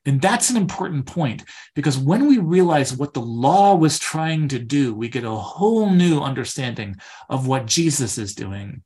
And 0.06 0.20
that's 0.20 0.50
an 0.50 0.56
important 0.56 1.06
point 1.06 1.44
because 1.74 1.98
when 1.98 2.26
we 2.26 2.38
realize 2.38 2.96
what 2.96 3.12
the 3.12 3.20
law 3.20 3.74
was 3.74 3.98
trying 3.98 4.48
to 4.48 4.58
do, 4.58 4.94
we 4.94 5.08
get 5.08 5.24
a 5.24 5.30
whole 5.30 5.90
new 5.90 6.20
understanding 6.20 6.96
of 7.28 7.46
what 7.46 7.66
Jesus 7.66 8.16
is 8.16 8.34
doing. 8.34 8.82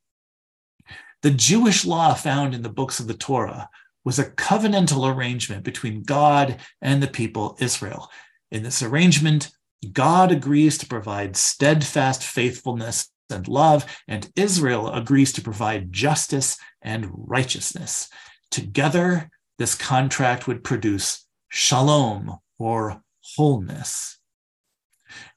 The 1.22 1.30
Jewish 1.30 1.84
law 1.84 2.14
found 2.14 2.54
in 2.54 2.62
the 2.62 2.68
books 2.68 3.00
of 3.00 3.06
the 3.06 3.14
Torah 3.14 3.68
was 4.04 4.18
a 4.18 4.30
covenantal 4.30 5.12
arrangement 5.12 5.64
between 5.64 6.02
God 6.02 6.58
and 6.82 7.02
the 7.02 7.08
people 7.08 7.56
Israel. 7.60 8.10
In 8.50 8.62
this 8.62 8.82
arrangement, 8.82 9.50
God 9.92 10.30
agrees 10.30 10.78
to 10.78 10.86
provide 10.86 11.36
steadfast 11.36 12.22
faithfulness 12.22 13.08
and 13.30 13.48
love, 13.48 13.86
and 14.06 14.30
Israel 14.36 14.92
agrees 14.92 15.32
to 15.32 15.42
provide 15.42 15.92
justice 15.92 16.56
and 16.82 17.10
righteousness. 17.10 18.08
Together, 18.50 19.30
this 19.58 19.74
contract 19.74 20.46
would 20.46 20.62
produce 20.62 21.26
shalom 21.48 22.38
or 22.58 23.02
wholeness. 23.36 24.18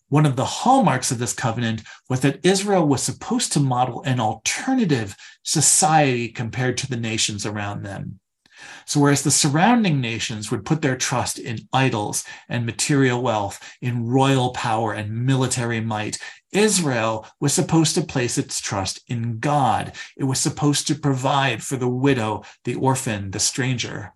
One 0.09 0.25
of 0.25 0.35
the 0.35 0.45
hallmarks 0.45 1.11
of 1.11 1.19
this 1.19 1.33
covenant 1.33 1.83
was 2.09 2.21
that 2.21 2.45
Israel 2.45 2.87
was 2.87 3.03
supposed 3.03 3.51
to 3.53 3.59
model 3.59 4.03
an 4.03 4.19
alternative 4.19 5.15
society 5.43 6.29
compared 6.29 6.77
to 6.77 6.89
the 6.89 6.97
nations 6.97 7.45
around 7.45 7.83
them. 7.83 8.19
So, 8.85 8.99
whereas 8.99 9.23
the 9.23 9.31
surrounding 9.31 9.99
nations 10.01 10.49
would 10.49 10.65
put 10.65 10.81
their 10.81 10.97
trust 10.97 11.39
in 11.39 11.67
idols 11.73 12.23
and 12.49 12.65
material 12.65 13.21
wealth, 13.21 13.59
in 13.81 14.07
royal 14.07 14.51
power 14.51 14.93
and 14.93 15.25
military 15.25 15.79
might, 15.81 16.17
Israel 16.51 17.27
was 17.39 17.53
supposed 17.53 17.95
to 17.95 18.01
place 18.01 18.37
its 18.37 18.61
trust 18.61 19.01
in 19.07 19.39
God. 19.39 19.93
It 20.15 20.23
was 20.23 20.39
supposed 20.39 20.87
to 20.87 20.95
provide 20.95 21.61
for 21.63 21.77
the 21.77 21.89
widow, 21.89 22.43
the 22.63 22.75
orphan, 22.75 23.31
the 23.31 23.39
stranger. 23.39 24.13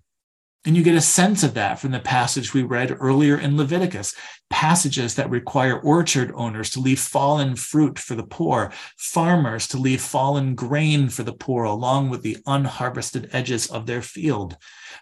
And 0.63 0.77
you 0.77 0.83
get 0.83 0.95
a 0.95 1.01
sense 1.01 1.41
of 1.41 1.55
that 1.55 1.79
from 1.79 1.89
the 1.91 1.99
passage 1.99 2.53
we 2.53 2.61
read 2.61 2.95
earlier 2.99 3.37
in 3.37 3.57
Leviticus 3.57 4.13
passages 4.51 5.15
that 5.15 5.29
require 5.29 5.79
orchard 5.79 6.31
owners 6.35 6.69
to 6.69 6.79
leave 6.79 6.99
fallen 6.99 7.55
fruit 7.55 7.97
for 7.97 8.13
the 8.13 8.23
poor, 8.23 8.71
farmers 8.97 9.67
to 9.69 9.77
leave 9.77 10.01
fallen 10.01 10.53
grain 10.53 11.09
for 11.09 11.23
the 11.23 11.33
poor, 11.33 11.63
along 11.63 12.09
with 12.09 12.21
the 12.21 12.37
unharvested 12.45 13.29
edges 13.31 13.71
of 13.71 13.87
their 13.87 14.03
field. 14.03 14.55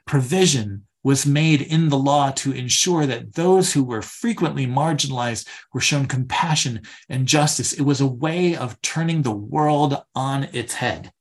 Provision 0.08 0.86
was 1.04 1.26
made 1.26 1.62
in 1.62 1.90
the 1.90 1.98
law 1.98 2.30
to 2.30 2.54
ensure 2.54 3.06
that 3.06 3.34
those 3.34 3.74
who 3.74 3.84
were 3.84 4.02
frequently 4.02 4.68
marginalized 4.68 5.48
were 5.74 5.82
shown 5.82 6.06
compassion 6.06 6.82
and 7.10 7.28
justice. 7.28 7.74
It 7.74 7.84
was 7.84 8.00
a 8.00 8.08
way 8.08 8.56
of 8.56 8.82
turning 8.82 9.22
the 9.22 9.32
world 9.32 10.02
on 10.16 10.44
its 10.54 10.76
head. 10.76 11.12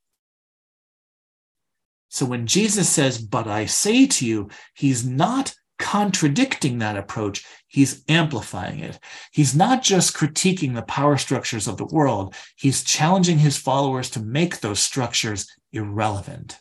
So 2.18 2.26
when 2.26 2.48
Jesus 2.48 2.88
says, 2.88 3.18
But 3.18 3.46
I 3.46 3.66
say 3.66 4.04
to 4.04 4.26
you, 4.26 4.48
he's 4.74 5.07
not 5.07 5.54
contradicting 5.78 6.78
that 6.78 6.96
approach, 6.96 7.46
he's 7.68 8.02
amplifying 8.09 8.81
it. 8.81 8.98
He's 9.31 9.54
not 9.54 9.85
just 9.85 10.16
critiquing 10.16 10.74
the 10.74 10.83
power 10.83 11.16
structures 11.16 11.68
of 11.68 11.76
the 11.76 11.85
world, 11.85 12.35
he's 12.57 12.83
challenging 12.83 13.38
his 13.38 13.57
followers 13.57 14.11
to 14.11 14.20
make 14.20 14.59
those 14.59 14.81
structures 14.81 15.46
irrelevant. 15.72 16.59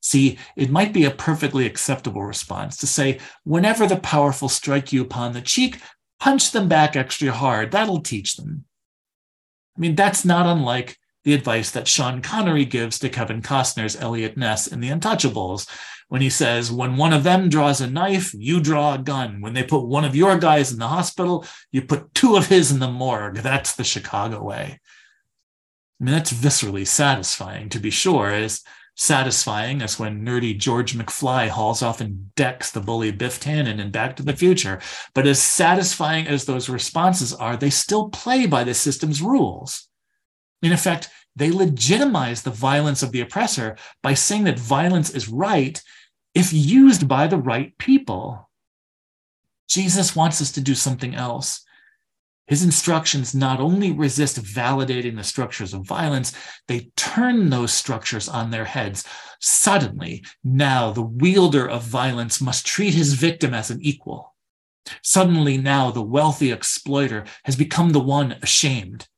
See, 0.00 0.38
it 0.56 0.68
might 0.68 0.92
be 0.92 1.06
a 1.06 1.10
perfectly 1.10 1.64
acceptable 1.64 2.22
response 2.22 2.76
to 2.78 2.86
say, 2.86 3.20
whenever 3.44 3.86
the 3.86 3.96
powerful 3.96 4.50
strike 4.50 4.92
you 4.92 5.00
upon 5.00 5.32
the 5.32 5.40
cheek, 5.40 5.80
punch 6.20 6.52
them 6.52 6.68
back 6.68 6.96
extra 6.96 7.32
hard. 7.32 7.70
That'll 7.70 8.02
teach 8.02 8.36
them. 8.36 8.66
I 9.74 9.80
mean, 9.80 9.94
that's 9.94 10.26
not 10.26 10.44
unlike 10.44 10.98
the 11.24 11.34
advice 11.34 11.70
that 11.70 11.88
Sean 11.88 12.22
Connery 12.22 12.64
gives 12.64 12.98
to 12.98 13.08
Kevin 13.08 13.42
Costner's 13.42 13.96
Eliot 13.96 14.36
Ness 14.36 14.66
in 14.66 14.80
The 14.80 14.90
Untouchables 14.90 15.66
when 16.08 16.20
he 16.20 16.30
says, 16.30 16.70
When 16.70 16.96
one 16.96 17.12
of 17.12 17.24
them 17.24 17.48
draws 17.48 17.80
a 17.80 17.90
knife, 17.90 18.34
you 18.34 18.60
draw 18.60 18.94
a 18.94 18.98
gun. 18.98 19.40
When 19.40 19.54
they 19.54 19.62
put 19.62 19.86
one 19.86 20.04
of 20.04 20.14
your 20.14 20.38
guys 20.38 20.70
in 20.72 20.78
the 20.78 20.88
hospital, 20.88 21.46
you 21.72 21.82
put 21.82 22.14
two 22.14 22.36
of 22.36 22.46
his 22.48 22.70
in 22.70 22.78
the 22.78 22.90
morgue. 22.90 23.36
That's 23.36 23.74
the 23.74 23.84
Chicago 23.84 24.42
way. 24.42 24.80
I 26.00 26.04
mean, 26.04 26.14
that's 26.14 26.32
viscerally 26.32 26.86
satisfying, 26.86 27.68
to 27.70 27.78
be 27.78 27.90
sure, 27.90 28.30
as 28.30 28.62
satisfying 28.96 29.82
as 29.82 29.98
when 29.98 30.24
nerdy 30.24 30.56
George 30.56 30.94
McFly 30.94 31.48
hauls 31.48 31.82
off 31.82 32.00
and 32.00 32.34
decks 32.34 32.70
the 32.70 32.80
bully 32.80 33.10
Biff 33.10 33.40
Tannen 33.40 33.80
in 33.80 33.90
Back 33.90 34.16
to 34.16 34.22
the 34.22 34.36
Future. 34.36 34.80
But 35.14 35.26
as 35.26 35.42
satisfying 35.42 36.28
as 36.28 36.44
those 36.44 36.68
responses 36.68 37.32
are, 37.32 37.56
they 37.56 37.70
still 37.70 38.10
play 38.10 38.46
by 38.46 38.62
the 38.62 38.74
system's 38.74 39.22
rules. 39.22 39.88
In 40.62 40.72
effect, 40.72 41.08
they 41.36 41.50
legitimize 41.50 42.42
the 42.42 42.50
violence 42.50 43.02
of 43.02 43.12
the 43.12 43.20
oppressor 43.20 43.76
by 44.02 44.14
saying 44.14 44.44
that 44.44 44.58
violence 44.58 45.10
is 45.10 45.28
right 45.28 45.82
if 46.34 46.52
used 46.52 47.08
by 47.08 47.26
the 47.26 47.38
right 47.38 47.76
people. 47.78 48.48
Jesus 49.68 50.14
wants 50.14 50.40
us 50.40 50.52
to 50.52 50.60
do 50.60 50.74
something 50.74 51.14
else. 51.14 51.64
His 52.46 52.62
instructions 52.62 53.34
not 53.34 53.58
only 53.58 53.90
resist 53.90 54.42
validating 54.42 55.16
the 55.16 55.24
structures 55.24 55.72
of 55.72 55.86
violence, 55.86 56.34
they 56.68 56.90
turn 56.94 57.48
those 57.48 57.72
structures 57.72 58.28
on 58.28 58.50
their 58.50 58.66
heads. 58.66 59.04
Suddenly, 59.40 60.24
now 60.42 60.92
the 60.92 61.02
wielder 61.02 61.66
of 61.66 61.82
violence 61.82 62.40
must 62.40 62.66
treat 62.66 62.92
his 62.92 63.14
victim 63.14 63.54
as 63.54 63.70
an 63.70 63.80
equal. 63.80 64.34
Suddenly, 65.02 65.56
now 65.56 65.90
the 65.90 66.02
wealthy 66.02 66.52
exploiter 66.52 67.24
has 67.44 67.56
become 67.56 67.90
the 67.90 68.00
one 68.00 68.32
ashamed. 68.42 69.08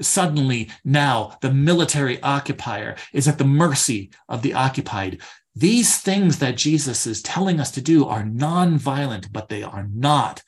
Suddenly, 0.00 0.70
now 0.84 1.38
the 1.40 1.52
military 1.52 2.20
occupier 2.22 2.96
is 3.12 3.28
at 3.28 3.38
the 3.38 3.44
mercy 3.44 4.10
of 4.28 4.42
the 4.42 4.54
occupied. 4.54 5.20
These 5.54 5.98
things 5.98 6.38
that 6.40 6.56
Jesus 6.56 7.06
is 7.06 7.22
telling 7.22 7.60
us 7.60 7.70
to 7.72 7.80
do 7.80 8.06
are 8.06 8.24
non-violent, 8.24 9.32
but 9.32 9.48
they 9.48 9.62
are 9.62 9.88
not 9.92 10.42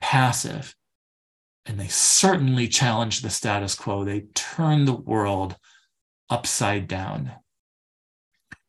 passive. 0.00 0.74
And 1.66 1.78
they 1.78 1.88
certainly 1.88 2.66
challenge 2.66 3.20
the 3.20 3.30
status 3.30 3.74
quo. 3.74 4.04
They 4.04 4.20
turn 4.34 4.86
the 4.86 4.94
world 4.94 5.56
upside 6.30 6.88
down. 6.88 7.32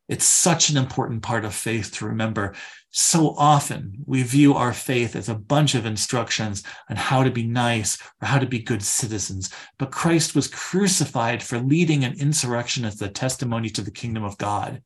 It's 0.09 0.25
such 0.25 0.69
an 0.69 0.77
important 0.77 1.21
part 1.21 1.45
of 1.45 1.53
faith 1.53 1.93
to 1.93 2.05
remember. 2.05 2.55
So 2.89 3.35
often 3.37 4.03
we 4.07 4.23
view 4.23 4.55
our 4.55 4.73
faith 4.73 5.15
as 5.15 5.29
a 5.29 5.35
bunch 5.35 5.75
of 5.75 5.85
instructions 5.85 6.63
on 6.89 6.95
how 6.95 7.23
to 7.23 7.29
be 7.29 7.45
nice 7.45 8.01
or 8.19 8.27
how 8.27 8.39
to 8.39 8.47
be 8.47 8.59
good 8.59 8.81
citizens. 8.81 9.51
But 9.77 9.91
Christ 9.91 10.35
was 10.35 10.47
crucified 10.47 11.43
for 11.43 11.59
leading 11.59 12.03
an 12.03 12.19
insurrection 12.19 12.85
as 12.85 12.95
the 12.95 13.07
testimony 13.07 13.69
to 13.69 13.83
the 13.83 13.91
kingdom 13.91 14.23
of 14.23 14.39
God. 14.39 14.81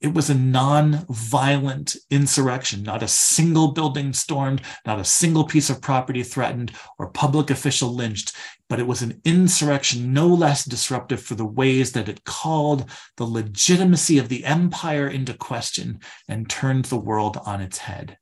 It 0.00 0.14
was 0.14 0.30
a 0.30 0.34
non-violent 0.34 1.96
insurrection, 2.10 2.82
not 2.82 3.02
a 3.02 3.08
single 3.08 3.72
building 3.72 4.12
stormed, 4.12 4.62
not 4.86 5.00
a 5.00 5.04
single 5.04 5.44
piece 5.44 5.70
of 5.70 5.80
property 5.80 6.22
threatened 6.22 6.72
or 6.98 7.10
public 7.10 7.50
official 7.50 7.94
lynched, 7.94 8.34
but 8.68 8.80
it 8.80 8.86
was 8.86 9.02
an 9.02 9.20
insurrection 9.24 10.12
no 10.12 10.26
less 10.26 10.64
disruptive 10.64 11.22
for 11.22 11.34
the 11.34 11.46
ways 11.46 11.92
that 11.92 12.08
it 12.08 12.24
called 12.24 12.90
the 13.16 13.24
legitimacy 13.24 14.18
of 14.18 14.28
the 14.28 14.44
empire 14.44 15.08
into 15.08 15.34
question 15.34 16.00
and 16.28 16.48
turned 16.48 16.86
the 16.86 16.98
world 16.98 17.38
on 17.44 17.60
its 17.60 17.78
head. 17.78 18.18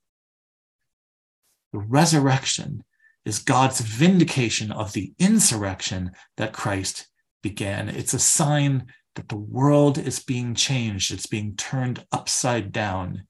The 1.72 1.78
resurrection 1.78 2.84
is 3.24 3.40
God's 3.40 3.80
vindication 3.80 4.70
of 4.70 4.92
the 4.92 5.12
insurrection 5.18 6.12
that 6.36 6.52
Christ 6.52 7.08
began. 7.42 7.88
It's 7.88 8.14
a 8.14 8.18
sign 8.18 8.86
that 9.16 9.28
the 9.28 9.36
world 9.36 9.98
is 9.98 10.20
being 10.20 10.54
changed, 10.54 11.12
it's 11.12 11.26
being 11.26 11.56
turned 11.56 12.06
upside 12.12 12.70
down. 12.70 13.26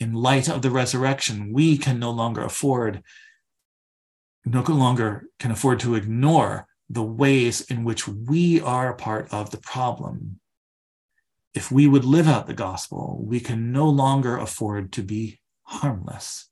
In 0.00 0.12
light 0.12 0.48
of 0.48 0.62
the 0.62 0.70
resurrection, 0.70 1.52
we 1.52 1.78
can 1.78 1.98
no 1.98 2.10
longer 2.10 2.42
afford, 2.42 3.02
no 4.44 4.62
longer 4.62 5.26
can 5.38 5.52
afford 5.52 5.78
to 5.80 5.94
ignore 5.94 6.66
the 6.90 7.02
ways 7.02 7.60
in 7.62 7.84
which 7.84 8.08
we 8.08 8.60
are 8.60 8.90
a 8.90 8.96
part 8.96 9.32
of 9.32 9.50
the 9.50 9.58
problem. 9.58 10.40
If 11.54 11.70
we 11.70 11.86
would 11.86 12.04
live 12.04 12.26
out 12.26 12.46
the 12.46 12.54
gospel, 12.54 13.22
we 13.24 13.38
can 13.38 13.72
no 13.72 13.88
longer 13.88 14.36
afford 14.36 14.92
to 14.92 15.02
be 15.02 15.40
harmless. 15.62 16.48